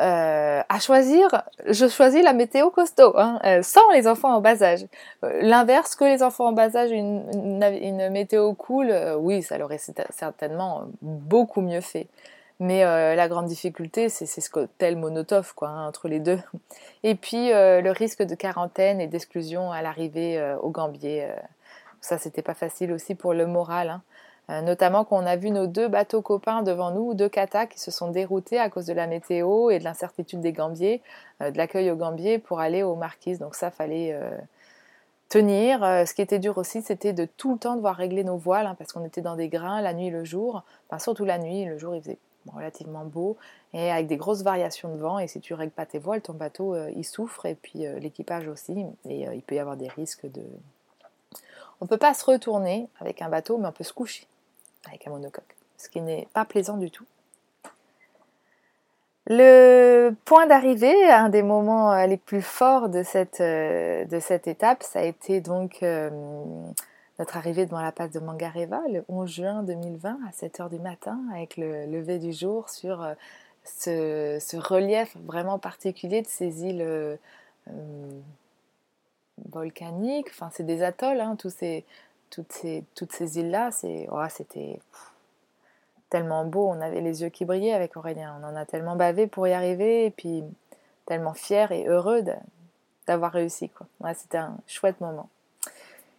Euh, 0.00 0.60
à 0.68 0.80
choisir, 0.80 1.44
je 1.66 1.86
choisis 1.86 2.22
la 2.24 2.32
météo 2.32 2.70
costaud, 2.70 3.12
hein, 3.16 3.38
euh, 3.44 3.62
sans 3.62 3.88
les 3.92 4.08
enfants 4.08 4.34
en 4.34 4.40
bas 4.40 4.60
âge. 4.60 4.86
Euh, 5.22 5.40
l'inverse, 5.42 5.94
que 5.94 6.04
les 6.04 6.22
enfants 6.24 6.46
en 6.46 6.52
bas 6.52 6.74
âge, 6.74 6.90
une, 6.90 8.08
météo 8.10 8.54
cool, 8.54 8.92
oui, 9.18 9.42
ça 9.42 9.56
l'aurait 9.56 9.80
certainement 10.10 10.86
beaucoup 11.00 11.60
mieux 11.60 11.80
fait. 11.80 12.08
Mais 12.60 12.84
la 12.84 13.28
grande 13.28 13.46
difficulté, 13.46 14.08
c'est 14.08 14.26
ce 14.26 14.48
côté 14.48 14.94
monotone 14.94 15.42
quoi, 15.56 15.68
hein, 15.68 15.88
entre 15.88 16.08
les 16.08 16.20
deux. 16.20 16.38
Et 17.02 17.16
puis 17.16 17.50
le 17.50 17.90
risque 17.90 18.22
de 18.22 18.34
quarantaine 18.34 19.00
et 19.00 19.08
d'exclusion 19.08 19.72
à 19.72 19.82
l'arrivée 19.82 20.54
au 20.62 20.70
Gambier. 20.70 21.28
ça, 22.00 22.16
c'était 22.16 22.42
pas 22.42 22.54
facile 22.54 22.92
aussi 22.92 23.16
pour 23.16 23.34
le 23.34 23.46
moral. 23.46 23.90
Hein. 23.90 24.02
Euh, 24.50 24.60
notamment 24.60 25.04
qu'on 25.04 25.24
a 25.24 25.36
vu 25.36 25.50
nos 25.50 25.66
deux 25.66 25.88
bateaux 25.88 26.20
copains 26.20 26.62
devant 26.62 26.90
nous, 26.90 27.14
deux 27.14 27.28
katas 27.28 27.66
qui 27.66 27.80
se 27.80 27.90
sont 27.90 28.10
déroutés 28.10 28.58
à 28.58 28.68
cause 28.68 28.84
de 28.84 28.92
la 28.92 29.06
météo 29.06 29.70
et 29.70 29.78
de 29.78 29.84
l'incertitude 29.84 30.40
des 30.40 30.52
gambiers, 30.52 31.00
euh, 31.40 31.50
de 31.50 31.56
l'accueil 31.56 31.90
aux 31.90 31.96
gambiers 31.96 32.38
pour 32.38 32.60
aller 32.60 32.82
aux 32.82 32.94
marquises. 32.94 33.38
Donc 33.38 33.54
ça, 33.54 33.70
fallait 33.70 34.12
euh, 34.12 34.36
tenir. 35.30 35.80
ce 35.80 36.12
qui 36.12 36.20
était 36.20 36.38
dur 36.38 36.58
aussi, 36.58 36.82
c'était 36.82 37.14
de 37.14 37.24
tout 37.24 37.54
le 37.54 37.58
temps 37.58 37.76
devoir 37.76 37.96
régler 37.96 38.22
nos 38.22 38.36
voiles, 38.36 38.66
hein, 38.66 38.74
parce 38.78 38.92
qu'on 38.92 39.04
était 39.04 39.22
dans 39.22 39.36
des 39.36 39.48
grains 39.48 39.80
la 39.80 39.94
nuit, 39.94 40.10
le 40.10 40.24
jour. 40.24 40.62
Enfin, 40.88 40.98
surtout 40.98 41.24
la 41.24 41.38
nuit, 41.38 41.64
le 41.64 41.78
jour 41.78 41.94
il 41.94 42.02
faisait 42.02 42.18
relativement 42.52 43.06
beau 43.06 43.38
et 43.72 43.90
avec 43.90 44.06
des 44.06 44.18
grosses 44.18 44.42
variations 44.42 44.94
de 44.94 44.98
vent. 45.00 45.18
Et 45.18 45.26
si 45.26 45.40
tu 45.40 45.54
règles 45.54 45.72
pas 45.72 45.86
tes 45.86 45.98
voiles, 45.98 46.20
ton 46.20 46.34
bateau 46.34 46.76
il 46.88 47.04
souffre 47.04 47.46
et 47.46 47.54
puis 47.54 47.86
l'équipage 48.00 48.46
aussi. 48.48 48.84
Et 49.08 49.22
il 49.22 49.42
peut 49.42 49.54
y 49.54 49.58
avoir 49.58 49.78
des 49.78 49.88
risques 49.88 50.30
de. 50.30 50.42
On 51.80 51.86
ne 51.86 51.88
peut 51.88 51.96
pas 51.96 52.12
se 52.12 52.24
retourner 52.24 52.86
avec 53.00 53.22
un 53.22 53.30
bateau, 53.30 53.56
mais 53.56 53.66
on 53.66 53.72
peut 53.72 53.82
se 53.82 53.94
coucher 53.94 54.26
avec 54.88 55.06
un 55.06 55.10
monocoque, 55.10 55.56
ce 55.76 55.88
qui 55.88 56.00
n'est 56.00 56.28
pas 56.32 56.44
plaisant 56.44 56.76
du 56.76 56.90
tout. 56.90 57.06
Le 59.26 60.10
point 60.26 60.46
d'arrivée, 60.46 61.10
un 61.10 61.30
des 61.30 61.42
moments 61.42 61.92
euh, 61.92 62.06
les 62.06 62.18
plus 62.18 62.42
forts 62.42 62.90
de 62.90 63.02
cette, 63.02 63.40
euh, 63.40 64.04
de 64.04 64.20
cette 64.20 64.46
étape, 64.46 64.82
ça 64.82 64.98
a 64.98 65.02
été 65.02 65.40
donc 65.40 65.82
euh, 65.82 66.10
notre 67.18 67.38
arrivée 67.38 67.64
devant 67.64 67.80
la 67.80 67.90
passe 67.90 68.10
de 68.10 68.20
Mangareva 68.20 68.82
le 68.92 69.02
11 69.08 69.30
juin 69.30 69.62
2020 69.62 70.18
à 70.28 70.30
7h 70.30 70.68
du 70.68 70.78
matin 70.78 71.18
avec 71.32 71.56
le 71.56 71.86
lever 71.86 72.18
du 72.18 72.34
jour 72.34 72.68
sur 72.68 73.06
ce, 73.64 74.56
relief 74.58 75.16
vraiment 75.24 75.58
particulier 75.58 76.20
de 76.20 76.26
ces 76.26 76.64
îles 76.64 77.18
volcaniques. 79.50 80.28
Enfin, 80.30 80.50
c'est 80.52 80.66
des 80.66 80.82
atolls, 80.82 81.20
hein, 81.20 81.36
tous 81.36 81.50
ces, 81.50 81.86
toutes 82.34 83.12
ces, 83.12 83.38
îles-là, 83.38 83.70
c'est, 83.70 84.08
oh, 84.10 84.22
c'était 84.28 84.80
tellement 86.10 86.44
beau. 86.44 86.68
On 86.68 86.80
avait 86.80 87.00
les 87.00 87.22
yeux 87.22 87.28
qui 87.28 87.44
brillaient 87.44 87.72
avec 87.72 87.96
Aurélien. 87.96 88.38
On 88.40 88.46
en 88.46 88.56
a 88.56 88.64
tellement 88.64 88.96
bavé 88.96 89.26
pour 89.26 89.46
y 89.46 89.52
arriver 89.52 90.06
et 90.06 90.10
puis 90.10 90.44
tellement 91.06 91.34
fier 91.34 91.72
et 91.72 91.86
heureux 91.86 92.22
d'avoir 93.06 93.32
réussi. 93.32 93.70
C'était 94.14 94.38
un 94.38 94.56
chouette 94.66 95.00
moment. 95.00 95.28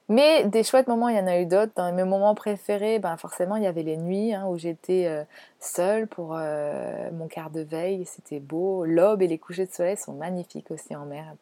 Mais 0.07 0.43
des 0.43 0.63
chouettes 0.63 0.87
moments, 0.87 1.09
il 1.09 1.17
y 1.17 1.19
en 1.19 1.25
a 1.25 1.39
eu 1.39 1.47
d'autres. 1.47 1.71
Dans 1.75 1.91
mes 1.91 2.03
moments 2.03 2.35
préférés, 2.35 2.99
ben 2.99 3.17
forcément, 3.17 3.55
il 3.55 3.63
y 3.63 3.67
avait 3.67 3.81
les 3.81 3.97
nuits 3.97 4.33
hein, 4.33 4.45
où 4.47 4.57
j'étais 4.57 5.07
euh, 5.07 5.23
seule 5.59 6.07
pour 6.07 6.35
euh, 6.37 7.09
mon 7.11 7.27
quart 7.27 7.49
de 7.49 7.61
veille. 7.61 8.05
C'était 8.05 8.39
beau. 8.39 8.85
L'aube 8.85 9.23
et 9.23 9.27
les 9.27 9.39
couchers 9.39 9.65
de 9.65 9.71
soleil 9.71 9.97
sont 9.97 10.13
magnifiques 10.13 10.69
aussi 10.69 10.95
en 10.95 11.05
mer. 11.05 11.33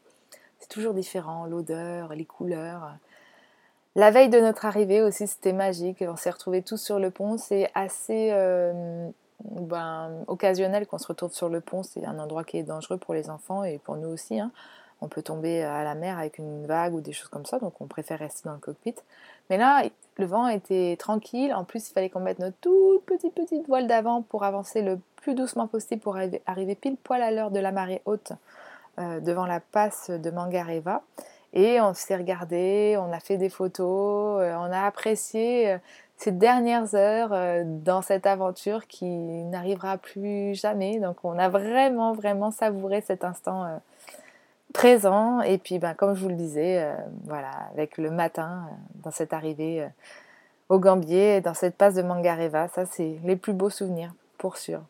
C'est 0.60 0.70
toujours 0.70 0.94
différent, 0.94 1.46
l'odeur, 1.46 2.16
les 2.16 2.24
couleurs. 2.24 2.94
La 3.96 4.10
veille 4.10 4.30
de 4.30 4.40
notre 4.40 4.66
arrivée 4.66 5.02
aussi, 5.02 5.28
c'était 5.28 5.54
magique. 5.54 6.04
On 6.08 6.16
s'est 6.16 6.32
retrouvés 6.32 6.64
tous 6.64 6.78
sur 6.78 7.00
le 7.00 7.12
pont. 7.12 7.38
C'est 7.38 7.70
assez 7.76 8.30
euh, 8.32 9.08
ben, 9.44 10.12
occasionnel 10.28 10.88
qu'on 10.88 10.98
se 10.98 11.08
retrouve 11.08 11.34
sur 11.34 11.48
le 11.48 11.62
pont. 11.62 11.84
C'est 11.84 12.04
un 12.06 12.18
endroit 12.18 12.44
qui 12.44 12.58
est 12.58 12.64
dangereux 12.64 12.98
pour 12.98 13.14
les 13.14 13.30
enfants 13.30 13.64
et 13.64 13.78
pour 13.78 13.96
nous 13.98 14.10
aussi. 14.10 14.40
Hein. 14.40 14.52
On 15.02 15.08
peut 15.08 15.22
tomber 15.22 15.62
à 15.62 15.84
la 15.84 15.96
mer 15.96 16.18
avec 16.18 16.38
une 16.38 16.66
vague 16.66 16.94
ou 16.94 17.02
des 17.02 17.12
choses 17.12 17.28
comme 17.28 17.46
ça, 17.46 17.60
donc 17.60 17.82
on 17.82 17.88
préfère 17.88 18.20
rester 18.20 18.48
dans 18.48 18.54
le 18.54 18.60
cockpit. 18.60 18.96
Mais 19.50 19.58
là, 19.58 19.84
le 20.16 20.26
vent 20.26 20.48
était 20.48 20.96
tranquille. 20.98 21.54
En 21.54 21.66
plus, 21.66 21.90
il 21.90 21.94
fallait 21.94 22.10
qu'on 22.10 22.22
mette 22.22 22.40
notre 22.40 22.58
toute 22.62 23.04
petite 23.06 23.68
voile 23.68 23.86
d'avant 23.86 24.22
pour 24.22 24.44
avancer 24.44 24.82
le 24.82 25.00
plus 25.18 25.36
doucement 25.36 25.68
possible 25.68 26.02
pour 26.02 26.18
arriver, 26.46 26.76
pile 26.76 26.96
poil 26.96 27.22
à 27.22 27.32
l'heure 27.32 27.52
de 27.52 27.60
la 27.60 27.72
marée 27.74 28.02
haute 28.06 28.32
euh, 28.98 29.20
devant 29.20 29.46
la 29.46 29.60
passe 29.60 30.10
de 30.10 30.32
Mangareva. 30.32 31.04
Et 31.54 31.80
on 31.80 31.94
s'est 31.94 32.16
regardé, 32.16 32.98
on 33.00 33.12
a 33.14 33.20
fait 33.20 33.38
des 33.38 33.50
photos, 33.50 34.42
euh, 34.42 34.56
on 34.56 34.72
a 34.72 34.82
apprécié 34.86 35.72
euh, 35.72 35.78
ces 36.18 36.32
dernières 36.32 36.96
heures 36.96 37.32
euh, 37.32 37.64
dans 37.66 38.02
cette 38.02 38.26
aventure 38.26 38.88
qui 38.88 39.06
n'arrivera 39.06 39.98
plus 39.98 40.56
jamais. 40.56 41.00
Donc 41.00 41.18
on 41.24 41.38
a 41.38 41.50
vraiment, 41.50 42.14
vraiment 42.14 42.50
savouré 42.50 43.02
cet 43.02 43.24
instant 43.24 43.80
présent. 44.74 45.42
Et 45.42 45.60
puis, 45.60 45.78
ben, 45.78 45.94
comme 45.94 46.16
je 46.16 46.24
vous 46.24 46.30
le 46.30 46.36
disais, 46.36 46.92
voilà, 47.26 47.52
avec 47.72 48.00
le 48.00 48.10
matin, 48.10 48.68
dans 49.04 49.12
cette 49.12 49.34
arrivée 49.34 49.88
au 50.70 50.80
Gambier, 50.80 51.42
dans 51.42 51.54
cette 51.54 51.76
passe 51.76 51.94
de 51.94 52.02
Mangareva, 52.02 52.68
ça 52.70 52.86
c'est 52.86 53.20
les 53.24 53.36
plus 53.36 53.54
beaux 53.54 53.70
souvenirs, 53.70 54.14
pour 54.40 54.58
sûr. 54.58 54.82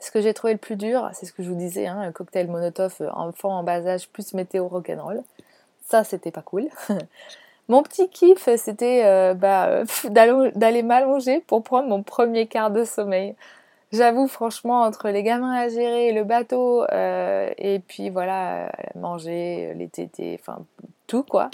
Ce 0.00 0.10
que 0.10 0.20
j'ai 0.20 0.34
trouvé 0.34 0.52
le 0.52 0.58
plus 0.58 0.76
dur, 0.76 1.08
c'est 1.14 1.26
ce 1.26 1.32
que 1.32 1.42
je 1.42 1.48
vous 1.48 1.56
disais, 1.56 1.86
hein, 1.86 1.98
un 2.00 2.12
cocktail 2.12 2.48
monotov 2.48 3.10
enfant 3.14 3.58
en 3.58 3.62
bas 3.62 3.86
âge 3.86 4.08
plus 4.08 4.34
météo 4.34 4.68
rock'n'roll. 4.68 5.22
Ça, 5.86 6.04
c'était 6.04 6.30
pas 6.30 6.42
cool. 6.42 6.68
Mon 7.68 7.82
petit 7.82 8.08
kiff, 8.08 8.48
c'était 8.56 9.02
euh, 9.04 9.34
bah, 9.34 9.82
d'aller 10.04 10.82
m'allonger 10.82 11.40
pour 11.40 11.64
prendre 11.64 11.88
mon 11.88 12.02
premier 12.04 12.46
quart 12.46 12.70
de 12.70 12.84
sommeil. 12.84 13.34
J'avoue, 13.92 14.28
franchement, 14.28 14.82
entre 14.82 15.08
les 15.08 15.22
gamins 15.22 15.54
à 15.54 15.68
gérer, 15.68 16.12
le 16.12 16.22
bateau, 16.22 16.84
euh, 16.92 17.50
et 17.58 17.80
puis 17.80 18.10
voilà, 18.10 18.70
manger, 18.94 19.74
les 19.74 19.88
tétés, 19.88 20.38
enfin 20.40 20.58
tout 21.06 21.22
quoi. 21.22 21.50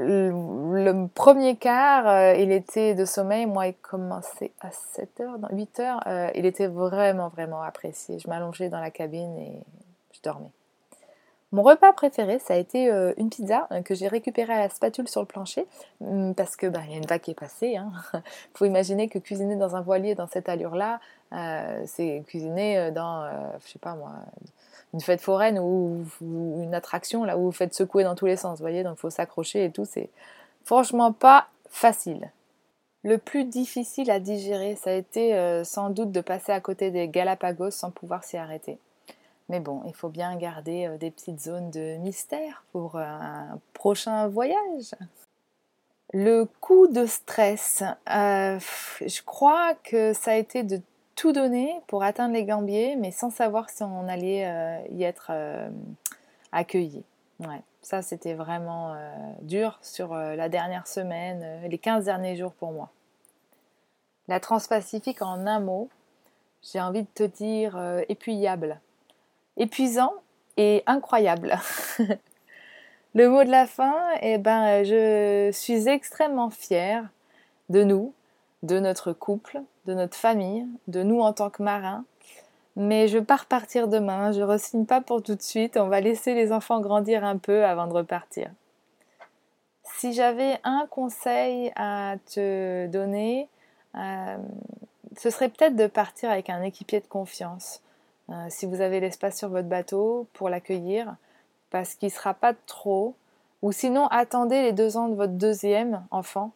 Le, 0.00 1.06
premier 1.08 1.56
quart, 1.56 2.08
euh, 2.08 2.34
il 2.34 2.52
était 2.52 2.94
de 2.94 3.04
sommeil. 3.04 3.46
Moi, 3.46 3.68
il 3.68 3.74
commençait 3.74 4.52
à 4.60 4.68
7h, 4.68 5.50
8h. 5.52 6.32
il 6.34 6.46
était 6.46 6.68
vraiment, 6.68 7.28
vraiment 7.28 7.62
apprécié. 7.62 8.18
Je 8.18 8.28
m'allongeais 8.28 8.68
dans 8.68 8.80
la 8.80 8.90
cabine 8.90 9.36
et 9.38 9.60
je 10.12 10.20
dormais. 10.22 10.52
Mon 11.50 11.62
repas 11.62 11.94
préféré, 11.94 12.38
ça 12.38 12.54
a 12.54 12.56
été 12.58 12.90
euh, 12.90 13.14
une 13.16 13.30
pizza 13.30 13.68
euh, 13.72 13.80
que 13.80 13.94
j'ai 13.94 14.06
récupérée 14.06 14.52
à 14.52 14.58
la 14.58 14.68
spatule 14.68 15.08
sur 15.08 15.22
le 15.22 15.26
plancher 15.26 15.66
hum, 16.02 16.34
parce 16.34 16.56
que 16.56 16.66
bah, 16.66 16.80
y 16.90 16.92
a 16.92 16.98
une 16.98 17.06
vague 17.06 17.22
qui 17.22 17.30
est 17.30 17.38
passée. 17.38 17.68
Il 17.68 17.76
hein. 17.78 17.90
faut 18.54 18.66
imaginer 18.66 19.08
que 19.08 19.18
cuisiner 19.18 19.56
dans 19.56 19.74
un 19.74 19.80
voilier 19.80 20.14
dans 20.14 20.26
cette 20.26 20.50
allure-là, 20.50 21.00
euh, 21.32 21.82
c'est 21.86 22.22
cuisiner 22.26 22.90
dans, 22.90 23.30
je 23.64 23.72
sais 23.72 23.78
pas 23.78 23.94
moi, 23.94 24.12
une 24.94 25.00
fête 25.00 25.20
foraine 25.20 25.58
ou, 25.58 26.04
une 26.20 26.74
attraction 26.74 27.24
là 27.24 27.38
où 27.38 27.44
vous 27.44 27.52
faites 27.52 27.74
secouer 27.74 28.04
dans 28.04 28.14
tous 28.14 28.26
les 28.26 28.36
sens. 28.36 28.58
Vous 28.58 28.64
voyez, 28.64 28.82
donc 28.82 28.96
il 28.98 29.00
faut 29.00 29.10
s'accrocher 29.10 29.64
et 29.64 29.70
tout. 29.70 29.84
C'est 29.84 30.10
franchement 30.64 31.12
pas 31.12 31.48
facile. 31.70 32.30
Le 33.04 33.18
plus 33.18 33.44
difficile 33.44 34.10
à 34.10 34.18
digérer, 34.18 34.74
ça 34.76 34.90
a 34.90 34.94
été 34.94 35.62
sans 35.64 35.90
doute 35.90 36.10
de 36.10 36.20
passer 36.20 36.52
à 36.52 36.60
côté 36.60 36.90
des 36.90 37.08
Galapagos 37.08 37.70
sans 37.70 37.90
pouvoir 37.90 38.24
s'y 38.24 38.36
arrêter. 38.36 38.78
Mais 39.48 39.60
bon, 39.60 39.82
il 39.86 39.94
faut 39.94 40.08
bien 40.08 40.36
garder 40.36 40.86
euh, 40.86 40.98
des 40.98 41.10
petites 41.10 41.40
zones 41.40 41.70
de 41.70 41.96
mystère 41.98 42.64
pour 42.72 42.96
un 42.96 43.58
prochain 43.72 44.28
voyage. 44.28 44.94
Le 46.12 46.44
coup 46.60 46.86
de 46.86 47.06
stress, 47.06 47.82
euh, 48.10 48.58
je 49.00 49.22
crois 49.22 49.74
que 49.74 50.12
ça 50.12 50.32
a 50.32 50.34
été 50.34 50.62
de 50.62 50.80
tout 51.18 51.32
donner 51.32 51.74
pour 51.88 52.04
atteindre 52.04 52.32
les 52.32 52.44
gambiers, 52.44 52.94
mais 52.94 53.10
sans 53.10 53.30
savoir 53.30 53.70
si 53.70 53.82
on 53.82 54.06
allait 54.06 54.46
euh, 54.46 54.78
y 54.92 55.02
être 55.02 55.32
accueilli. 56.52 57.02
Ouais, 57.40 57.60
ça 57.82 58.02
c'était 58.02 58.34
vraiment 58.34 58.96
dur 59.42 59.78
sur 59.82 60.14
la 60.14 60.48
dernière 60.48 60.86
semaine, 60.86 61.68
les 61.68 61.78
15 61.78 62.04
derniers 62.04 62.36
jours 62.36 62.52
pour 62.52 62.72
moi. 62.72 62.90
La 64.28 64.40
Transpacifique 64.40 65.22
en 65.22 65.46
un 65.46 65.60
mot, 65.60 65.88
j'ai 66.62 66.80
envie 66.80 67.02
de 67.02 67.08
te 67.14 67.24
dire 67.24 67.78
épuyable 68.08 68.80
épuisant 69.58 70.14
et 70.56 70.82
incroyable. 70.86 71.58
Le 73.14 73.28
mot 73.28 73.42
de 73.44 73.50
la 73.50 73.66
fin, 73.66 73.94
eh 74.22 74.38
ben, 74.38 74.84
je 74.84 75.50
suis 75.52 75.88
extrêmement 75.88 76.50
fière 76.50 77.04
de 77.68 77.82
nous, 77.82 78.12
de 78.62 78.78
notre 78.78 79.12
couple, 79.12 79.60
de 79.88 79.94
notre 79.94 80.16
famille, 80.16 80.66
de 80.86 81.02
nous 81.02 81.20
en 81.20 81.32
tant 81.32 81.50
que 81.50 81.62
marins. 81.62 82.04
Mais 82.76 83.08
je 83.08 83.18
pars 83.18 83.46
partir 83.46 83.88
demain, 83.88 84.30
je 84.30 84.40
ne 84.76 84.84
pas 84.84 85.00
pour 85.00 85.22
tout 85.22 85.34
de 85.34 85.42
suite, 85.42 85.76
on 85.76 85.88
va 85.88 86.00
laisser 86.00 86.34
les 86.34 86.52
enfants 86.52 86.80
grandir 86.80 87.24
un 87.24 87.38
peu 87.38 87.64
avant 87.64 87.88
de 87.88 87.94
repartir. 87.94 88.50
Si 89.82 90.12
j'avais 90.12 90.60
un 90.62 90.86
conseil 90.90 91.72
à 91.74 92.16
te 92.32 92.86
donner, 92.86 93.48
euh, 93.96 94.36
ce 95.16 95.30
serait 95.30 95.48
peut-être 95.48 95.74
de 95.74 95.86
partir 95.88 96.30
avec 96.30 96.50
un 96.50 96.62
équipier 96.62 97.00
de 97.00 97.06
confiance. 97.06 97.80
Euh, 98.30 98.46
si 98.50 98.66
vous 98.66 98.80
avez 98.82 99.00
l'espace 99.00 99.38
sur 99.38 99.48
votre 99.48 99.68
bateau 99.68 100.28
pour 100.34 100.50
l'accueillir, 100.50 101.16
parce 101.70 101.94
qu'il 101.94 102.08
ne 102.08 102.12
sera 102.12 102.34
pas 102.34 102.52
trop. 102.66 103.14
Ou 103.62 103.72
sinon, 103.72 104.06
attendez 104.08 104.62
les 104.62 104.72
deux 104.72 104.96
ans 104.98 105.08
de 105.08 105.14
votre 105.14 105.32
deuxième 105.32 106.04
enfant 106.10 106.52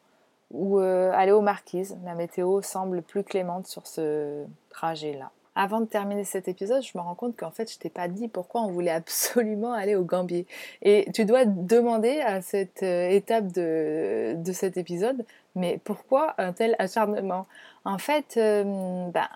ou 0.52 0.78
euh, 0.78 1.10
allez 1.12 1.32
aux 1.32 1.40
marquises. 1.40 1.98
La 2.04 2.14
météo 2.14 2.62
semble 2.62 3.02
plus 3.02 3.24
clémente 3.24 3.66
sur 3.66 3.86
ce 3.86 4.44
trajet-là. 4.70 5.30
Avant 5.54 5.80
de 5.80 5.86
terminer 5.86 6.24
cet 6.24 6.48
épisode, 6.48 6.82
je 6.82 6.96
me 6.96 7.02
rends 7.02 7.14
compte 7.14 7.36
qu'en 7.36 7.50
fait, 7.50 7.70
je 7.70 7.78
t'ai 7.78 7.90
pas 7.90 8.08
dit 8.08 8.28
pourquoi 8.28 8.62
on 8.62 8.70
voulait 8.70 8.90
absolument 8.90 9.72
aller 9.72 9.94
au 9.94 10.04
Gambier. 10.04 10.46
Et 10.80 11.06
tu 11.12 11.24
dois 11.26 11.44
demander 11.44 12.20
à 12.20 12.40
cette 12.40 12.82
euh, 12.82 13.10
étape 13.10 13.48
de 13.52 14.52
cet 14.52 14.76
épisode, 14.76 15.26
mais 15.54 15.80
pourquoi 15.84 16.34
un 16.38 16.52
tel 16.52 16.76
acharnement? 16.78 17.46
En 17.84 17.98
fait, 17.98 18.34
euh, 18.36 19.08
bah, 19.10 19.28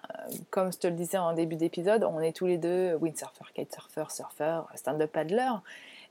comme 0.50 0.72
je 0.72 0.78
te 0.78 0.86
le 0.86 0.94
disais 0.94 1.18
en 1.18 1.32
début 1.34 1.56
d'épisode, 1.56 2.04
on 2.04 2.20
est 2.20 2.32
tous 2.32 2.46
les 2.46 2.58
deux 2.58 2.94
windsurfer, 2.96 3.44
kitesurfer, 3.54 4.04
surfer, 4.10 4.60
stand-up 4.74 5.12
paddler. 5.12 5.50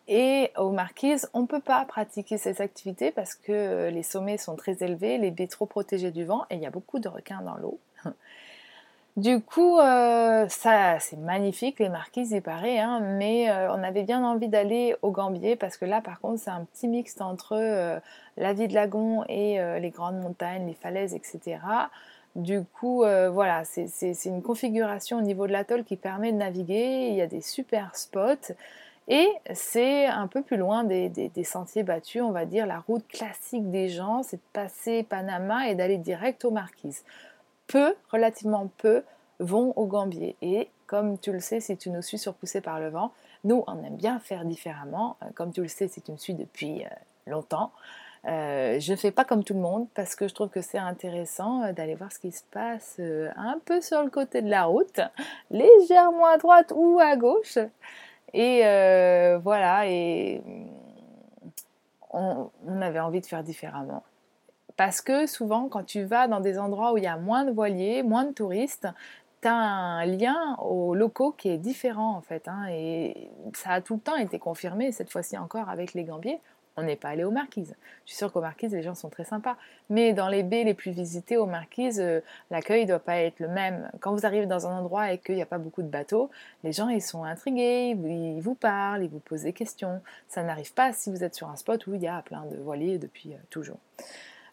Et 0.07 0.51
aux 0.57 0.69
marquises, 0.69 1.29
on 1.33 1.41
ne 1.41 1.47
peut 1.47 1.61
pas 1.61 1.83
pratiquer 1.85 2.37
ces 2.37 2.61
activités 2.61 3.11
parce 3.11 3.33
que 3.33 3.89
les 3.89 4.03
sommets 4.03 4.37
sont 4.37 4.55
très 4.55 4.83
élevés, 4.83 5.17
les 5.17 5.31
baies 5.31 5.47
trop 5.47 5.65
protégées 5.65 6.11
du 6.11 6.25
vent 6.25 6.45
et 6.51 6.55
il 6.55 6.61
y 6.61 6.67
a 6.67 6.69
beaucoup 6.69 6.99
de 6.99 7.07
requins 7.07 7.41
dans 7.41 7.55
l'eau. 7.55 7.79
Du 9.17 9.39
coup, 9.39 9.79
euh, 9.79 10.45
ça, 10.49 10.99
c'est 10.99 11.15
magnifique, 11.15 11.79
les 11.79 11.87
marquises, 11.87 12.31
il 12.31 12.41
paraît, 12.41 12.79
hein, 12.79 12.99
mais 12.99 13.49
euh, 13.49 13.71
on 13.71 13.81
avait 13.81 14.03
bien 14.03 14.25
envie 14.25 14.49
d'aller 14.49 14.93
au 15.03 15.11
Gambier 15.11 15.55
parce 15.55 15.77
que 15.77 15.85
là, 15.85 16.01
par 16.01 16.19
contre, 16.19 16.41
c'est 16.41 16.49
un 16.49 16.65
petit 16.65 16.89
mixte 16.89 17.21
entre 17.21 17.53
euh, 17.53 17.97
la 18.35 18.51
vie 18.51 18.67
de 18.67 18.73
lagon 18.73 19.23
et 19.29 19.57
les 19.79 19.89
grandes 19.89 20.19
montagnes, 20.19 20.67
les 20.67 20.73
falaises, 20.73 21.13
etc. 21.13 21.59
Du 22.35 22.63
coup, 22.65 23.05
voilà, 23.31 23.63
c'est 23.63 24.25
une 24.25 24.41
configuration 24.41 25.19
au 25.19 25.21
niveau 25.21 25.47
de 25.47 25.53
l'atoll 25.53 25.85
qui 25.85 25.95
permet 25.95 26.33
de 26.33 26.37
naviguer. 26.37 27.07
Il 27.07 27.15
y 27.15 27.21
a 27.21 27.27
des 27.27 27.39
super 27.39 27.95
spots. 27.95 28.51
Et 29.07 29.29
c'est 29.53 30.07
un 30.07 30.27
peu 30.27 30.41
plus 30.41 30.57
loin 30.57 30.83
des, 30.83 31.07
des, 31.07 31.43
sentiers 31.45 31.83
battus, 31.83 32.21
on 32.21 32.31
va 32.31 32.45
dire, 32.45 32.65
la 32.65 32.79
route 32.79 33.07
classique 33.07 33.69
des 33.71 33.87
gens, 33.87 34.23
c'est 34.23 34.37
de 34.37 34.41
passer 34.51 35.03
Panama 35.03 35.69
et 35.69 35.75
d'aller 35.75 35.97
direct 35.97 36.43
aux 36.43 36.51
Marquises 36.51 37.03
peu, 37.67 37.95
relativement 38.11 38.69
peu, 38.77 39.03
vont 39.39 39.73
au 39.75 39.85
Gambier. 39.85 40.35
Et 40.41 40.69
comme 40.87 41.17
tu 41.19 41.31
le 41.31 41.39
sais, 41.39 41.59
si 41.59 41.77
tu 41.77 41.89
nous 41.89 42.01
suis 42.01 42.17
sur 42.17 42.33
Poussé 42.33 42.61
par 42.61 42.79
le 42.79 42.89
vent, 42.89 43.11
nous, 43.43 43.63
on 43.67 43.83
aime 43.83 43.95
bien 43.95 44.19
faire 44.19 44.45
différemment. 44.45 45.17
Euh, 45.23 45.27
comme 45.35 45.51
tu 45.51 45.61
le 45.61 45.67
sais, 45.67 45.87
si 45.87 46.01
tu 46.01 46.11
me 46.11 46.17
suis 46.17 46.33
depuis 46.33 46.83
euh, 46.83 46.89
longtemps, 47.27 47.71
euh, 48.25 48.79
je 48.79 48.91
ne 48.91 48.97
fais 48.97 49.11
pas 49.11 49.23
comme 49.23 49.43
tout 49.43 49.53
le 49.53 49.59
monde 49.59 49.87
parce 49.93 50.15
que 50.15 50.27
je 50.27 50.33
trouve 50.33 50.49
que 50.49 50.61
c'est 50.61 50.79
intéressant 50.79 51.71
d'aller 51.73 51.93
voir 51.93 52.11
ce 52.11 52.17
qui 52.17 52.31
se 52.31 52.43
passe 52.49 52.99
un 52.99 53.59
peu 53.65 53.81
sur 53.81 54.01
le 54.03 54.09
côté 54.09 54.41
de 54.41 54.49
la 54.49 54.63
route, 54.65 54.99
légèrement 55.51 56.25
à 56.25 56.37
droite 56.37 56.73
ou 56.75 56.99
à 56.99 57.15
gauche. 57.17 57.59
Et 58.33 58.61
voilà, 59.43 59.87
et 59.87 60.41
on, 62.15 62.81
avait 62.81 62.99
envie 62.99 63.21
de 63.21 63.25
faire 63.25 63.43
différemment. 63.43 64.03
Parce 64.77 65.01
que 65.01 65.25
souvent, 65.25 65.67
quand 65.69 65.83
tu 65.83 66.03
vas 66.03 66.27
dans 66.27 66.39
des 66.39 66.59
endroits 66.59 66.93
où 66.93 66.97
il 66.97 67.03
y 67.03 67.07
a 67.07 67.17
moins 67.17 67.45
de 67.45 67.51
voiliers, 67.51 68.03
moins 68.03 68.25
de 68.25 68.33
touristes, 68.33 68.87
tu 69.41 69.47
as 69.47 69.53
un 69.53 70.05
lien 70.05 70.57
aux 70.59 70.95
locaux 70.95 71.31
qui 71.31 71.49
est 71.49 71.57
différent 71.57 72.15
en 72.15 72.21
fait. 72.21 72.47
Hein, 72.47 72.65
et 72.69 73.29
ça 73.53 73.71
a 73.71 73.81
tout 73.81 73.95
le 73.95 73.99
temps 74.01 74.17
été 74.17 74.39
confirmé, 74.39 74.91
cette 74.91 75.11
fois-ci 75.11 75.37
encore 75.37 75.69
avec 75.69 75.93
les 75.93 76.03
Gambiers. 76.03 76.39
On 76.77 76.83
n'est 76.83 76.97
pas 76.97 77.09
allé 77.09 77.23
aux 77.23 77.31
Marquises. 77.31 77.73
Je 78.03 78.09
suis 78.09 78.17
sûre 78.17 78.33
qu'aux 78.33 78.41
Marquises, 78.41 78.73
les 78.73 78.83
gens 78.83 78.95
sont 78.95 79.09
très 79.09 79.23
sympas. 79.23 79.55
Mais 79.89 80.11
dans 80.11 80.27
les 80.27 80.43
baies 80.43 80.65
les 80.65 80.73
plus 80.73 80.91
visitées 80.91 81.37
aux 81.37 81.45
Marquises, 81.45 82.01
euh, 82.01 82.19
l'accueil 82.51 82.83
ne 82.83 82.89
doit 82.89 82.99
pas 82.99 83.17
être 83.19 83.39
le 83.39 83.47
même. 83.47 83.89
Quand 84.01 84.13
vous 84.13 84.25
arrivez 84.25 84.45
dans 84.45 84.67
un 84.67 84.79
endroit 84.79 85.13
et 85.13 85.19
qu'il 85.19 85.35
n'y 85.35 85.41
a 85.41 85.45
pas 85.45 85.57
beaucoup 85.57 85.83
de 85.83 85.87
bateaux, 85.87 86.29
les 86.65 86.73
gens 86.73 86.89
ils 86.89 87.01
sont 87.01 87.23
intrigués, 87.23 87.91
ils 87.91 88.41
vous 88.41 88.55
parlent, 88.55 89.03
ils 89.03 89.09
vous 89.09 89.19
posent 89.19 89.43
des 89.43 89.53
questions. 89.53 90.01
Ça 90.27 90.43
n'arrive 90.43 90.73
pas 90.73 90.91
si 90.91 91.09
vous 91.09 91.23
êtes 91.23 91.35
sur 91.35 91.49
un 91.49 91.55
spot 91.55 91.87
où 91.87 91.93
il 91.93 92.01
y 92.01 92.07
a 92.07 92.21
plein 92.23 92.43
de 92.45 92.57
voiliers 92.57 92.97
depuis 92.97 93.33
euh, 93.33 93.37
toujours. 93.49 93.77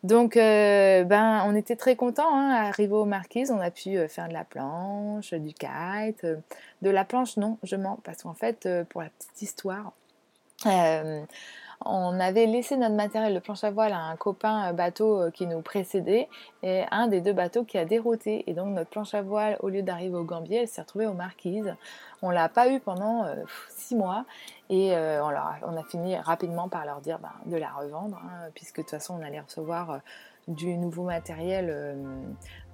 Donc, 0.03 0.37
euh, 0.37 1.05
ben, 1.05 1.45
on 1.47 1.55
était 1.55 1.77
très 1.77 1.95
contents. 1.95 2.35
Hein, 2.35 2.51
arrivé 2.51 2.93
aux 2.93 3.05
Marquises, 3.05 3.53
on 3.53 3.61
a 3.61 3.71
pu 3.71 3.97
euh, 3.97 4.09
faire 4.09 4.29
de 4.29 4.33
la 4.33 4.45
planche, 4.45 5.33
du 5.33 5.55
kite. 5.55 6.25
Euh, 6.25 6.37
de 6.83 6.91
la 6.91 7.05
planche, 7.05 7.37
non, 7.37 7.59
je 7.63 7.77
mens, 7.77 8.01
parce 8.03 8.23
qu'en 8.23 8.35
fait, 8.35 8.69
pour 8.89 9.03
la 9.03 9.11
petite 9.11 9.43
histoire, 9.43 9.93
on 11.85 12.21
avait 12.21 12.47
laissé 12.47 12.77
notre 12.77 12.95
matériel 12.95 13.35
de 13.35 13.39
planche 13.39 13.63
à 13.63 13.71
voile 13.71 13.93
à 13.93 13.99
un 13.99 14.17
copain 14.17 14.73
bateau 14.73 15.31
qui 15.33 15.47
nous 15.47 15.61
précédait 15.61 16.29
et 16.63 16.83
un 16.93 17.09
des 17.09 17.21
deux 17.21 17.33
bateaux 17.33 17.65
qui 17.65 17.79
a 17.79 17.85
dérouté. 17.85 18.45
Et 18.49 18.55
donc 18.55 18.69
notre 18.75 18.91
planche 18.91 19.15
à 19.15 19.23
voile, 19.23 19.57
au 19.61 19.69
lieu 19.69 19.83
d'arriver 19.83 20.15
au 20.15 20.25
Gambier, 20.25 20.59
elle 20.63 20.69
s'est 20.69 20.81
retrouvée 20.81 21.07
aux 21.07 21.15
Marquises. 21.15 21.75
On 22.21 22.31
l'a 22.31 22.49
pas 22.49 22.69
eu 22.69 22.79
pendant 22.79 23.27
six 23.77 23.97
mois 23.97 24.25
et 24.73 24.97
euh, 24.97 25.23
on, 25.23 25.77
a 25.77 25.83
fini 25.83 26.17
rapidement 26.17 26.67
par 26.67 26.87
leur 26.87 27.03
dire 27.03 27.19
ben, 27.19 27.35
de 27.45 27.59
la 27.59 27.71
revendre, 27.71 28.19
hein, 28.25 28.49
puisque 28.55 28.79
de 28.79 28.81
toute 28.81 28.91
façon 28.91 29.19
on 29.21 29.23
allait 29.23 29.41
recevoir 29.41 29.91
euh, 29.91 29.99
du 30.49 30.79
nouveau 30.79 31.03
matériel 31.03 31.69
euh, 31.71 31.95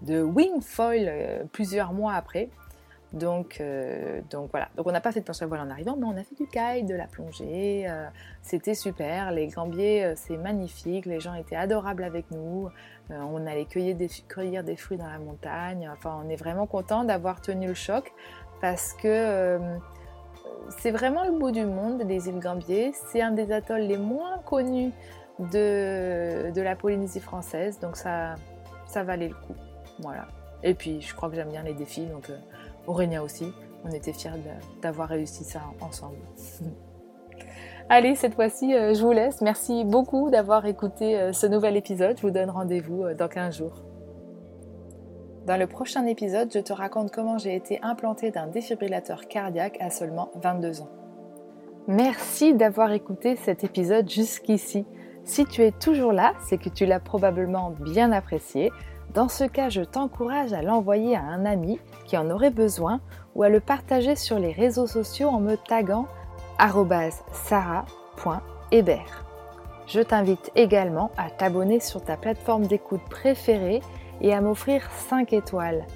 de 0.02 0.22
Wingfoil 0.22 1.44
plusieurs 1.50 1.92
mois 1.92 2.14
après. 2.14 2.50
Donc, 3.12 3.62
donc 4.30 4.50
voilà. 4.50 4.68
Donc 4.76 4.87
on 4.87 4.92
n'a 4.92 5.00
pas 5.00 5.12
fait 5.12 5.20
de 5.20 5.24
planche 5.24 5.40
à 5.40 5.46
voile 5.46 5.62
en 5.62 5.70
arrivant, 5.70 5.96
mais 5.96 6.04
on 6.04 6.16
a 6.16 6.22
fait 6.22 6.37
du 6.37 6.46
kite, 6.46 6.87
de 6.87 6.94
la 6.94 7.06
plongée. 7.06 7.87
C'était 8.42 8.74
super. 8.74 9.32
Les 9.32 9.46
gambiers, 9.46 10.12
c'est 10.14 10.37
magnifique. 10.37 11.06
Les 11.06 11.18
gens 11.18 11.32
étaient 11.32 11.56
adorables 11.56 12.04
avec 12.04 12.30
nous. 12.30 12.68
on 13.08 13.46
allait 13.46 13.64
cueillir 13.64 13.96
des, 13.96 14.08
cueillir 14.28 14.62
des 14.62 14.76
fruits 14.76 14.98
dans 14.98 15.08
la 15.08 15.18
montagne. 15.18 15.88
Enfin, 15.90 16.22
on 16.22 16.28
est 16.28 16.37
vraiment 16.37 16.66
content 16.66 17.02
d'avoir 17.02 17.40
tenu 17.40 17.68
le 17.68 17.74
choc 17.74 18.12
parce 18.61 18.92
que 18.92 19.78
c'est 20.81 20.90
vraiment 20.90 21.25
le 21.25 21.33
bout 21.33 21.51
du 21.51 21.64
monde, 21.64 22.03
les 22.07 22.29
îles 22.29 22.38
Gambier. 22.38 22.92
C'est 23.11 23.21
un 23.21 23.31
des 23.31 23.53
atolls 23.53 23.83
les 23.83 23.99
moins 23.99 24.38
connus 24.44 24.92
de, 25.38 26.61
la 26.61 26.77
Polynésie 26.77 27.21
française, 27.21 27.79
donc 27.81 27.97
ça, 27.97 28.35
ça 28.87 29.05
valait 29.05 29.29
le 29.29 29.35
coup. 29.35 29.55
Voilà. 30.01 30.27
Et 30.62 30.75
puis, 30.75 31.01
je 31.01 31.14
crois 31.14 31.29
que 31.29 31.37
j'aime 31.37 31.51
bien 31.51 31.62
les 31.62 31.75
défis, 31.75 32.07
donc 32.07 32.31
euh, 32.31 32.38
Aurenia 32.87 33.23
aussi. 33.23 33.53
On 33.85 33.90
était 33.90 34.12
fiers 34.12 34.31
d'avoir 34.83 35.09
réussi 35.09 35.44
ça 35.44 35.61
ensemble. 35.81 36.18
Allez, 37.88 38.16
cette 38.16 38.35
fois-ci, 38.35 38.75
euh, 38.75 38.92
je 38.92 39.03
vous 39.03 39.12
laisse. 39.12 39.40
Merci 39.40 39.85
beaucoup 39.85 40.31
d'avoir 40.31 40.66
écouté 40.66 41.18
euh, 41.18 41.33
ce 41.33 41.47
nouvel 41.47 41.77
épisode. 41.77 42.16
Je 42.16 42.23
vous 42.23 42.33
donne 42.33 42.51
rendez-vous 42.51 43.05
dans 43.14 43.29
15 43.29 43.57
jours. 43.59 43.88
Dans 45.48 45.56
le 45.56 45.66
prochain 45.66 46.04
épisode, 46.04 46.50
je 46.52 46.58
te 46.58 46.74
raconte 46.74 47.11
comment 47.11 47.38
j'ai 47.38 47.56
été 47.56 47.80
implantée 47.80 48.30
d'un 48.30 48.48
défibrillateur 48.48 49.28
cardiaque 49.28 49.78
à 49.80 49.88
seulement 49.88 50.30
22 50.34 50.82
ans. 50.82 50.90
Merci 51.87 52.52
d'avoir 52.52 52.92
écouté 52.92 53.34
cet 53.34 53.64
épisode 53.64 54.11
jusqu'ici. 54.11 54.84
Si 55.24 55.46
tu 55.46 55.62
es 55.62 55.70
toujours 55.72 56.12
là, 56.12 56.34
c'est 56.46 56.58
que 56.58 56.68
tu 56.68 56.84
l'as 56.84 57.00
probablement 57.00 57.70
bien 57.80 58.12
apprécié. 58.12 58.70
Dans 59.14 59.30
ce 59.30 59.44
cas, 59.44 59.70
je 59.70 59.80
t'encourage 59.80 60.52
à 60.52 60.61
l'envoyer 60.61 61.16
à 61.16 61.22
un 61.22 61.46
ami 61.46 61.80
qui 62.04 62.18
en 62.18 62.28
aurait 62.28 62.50
besoin 62.50 63.00
ou 63.34 63.42
à 63.42 63.48
le 63.48 63.61
partager 63.61 64.16
sur 64.16 64.38
les 64.38 64.52
réseaux 64.52 64.87
sociaux 64.87 65.28
en 65.28 65.40
me 65.40 65.56
taguant 65.56 66.08
sarah.hébert. 67.32 69.24
Je 69.87 70.00
t'invite 70.00 70.50
également 70.54 71.11
à 71.16 71.30
t'abonner 71.30 71.80
sur 71.80 72.04
ta 72.04 72.18
plateforme 72.18 72.66
d'écoute 72.66 73.00
préférée 73.08 73.80
et 74.20 74.35
à 74.35 74.40
m'offrir 74.40 74.90
5 75.09 75.33
étoiles. 75.33 75.87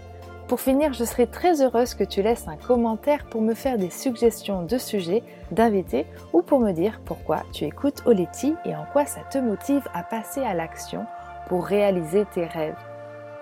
Pour 0.49 0.61
finir, 0.61 0.93
je 0.93 1.05
serai 1.05 1.27
très 1.27 1.63
heureuse 1.63 1.95
que 1.95 2.05
tu 2.05 2.21
laisses 2.21 2.47
un 2.47 2.59
commentaire 2.59 3.25
pour 3.27 3.41
me 3.41 3.55
faire 3.55 3.79
des 3.79 3.89
suggestions 3.89 4.65
de 4.65 4.77
sujets, 4.77 5.23
d'invités 5.51 6.05
ou 6.35 6.43
pour 6.43 6.61
me 6.61 6.73
dire 6.73 7.01
pourquoi 7.07 7.45
tu 7.53 7.65
écoutes 7.65 8.03
Oleti 8.05 8.55
et 8.67 8.77
en 8.77 8.85
quoi 8.93 9.07
ça 9.07 9.23
te 9.31 9.39
motive 9.39 9.89
à 9.95 10.03
passer 10.03 10.43
à 10.43 10.53
l'action 10.53 11.07
pour 11.49 11.65
réaliser 11.65 12.27
tes 12.35 12.45
rêves. 12.45 12.77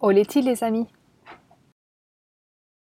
Oleti 0.00 0.42
les 0.42 0.62
amis 0.62 0.86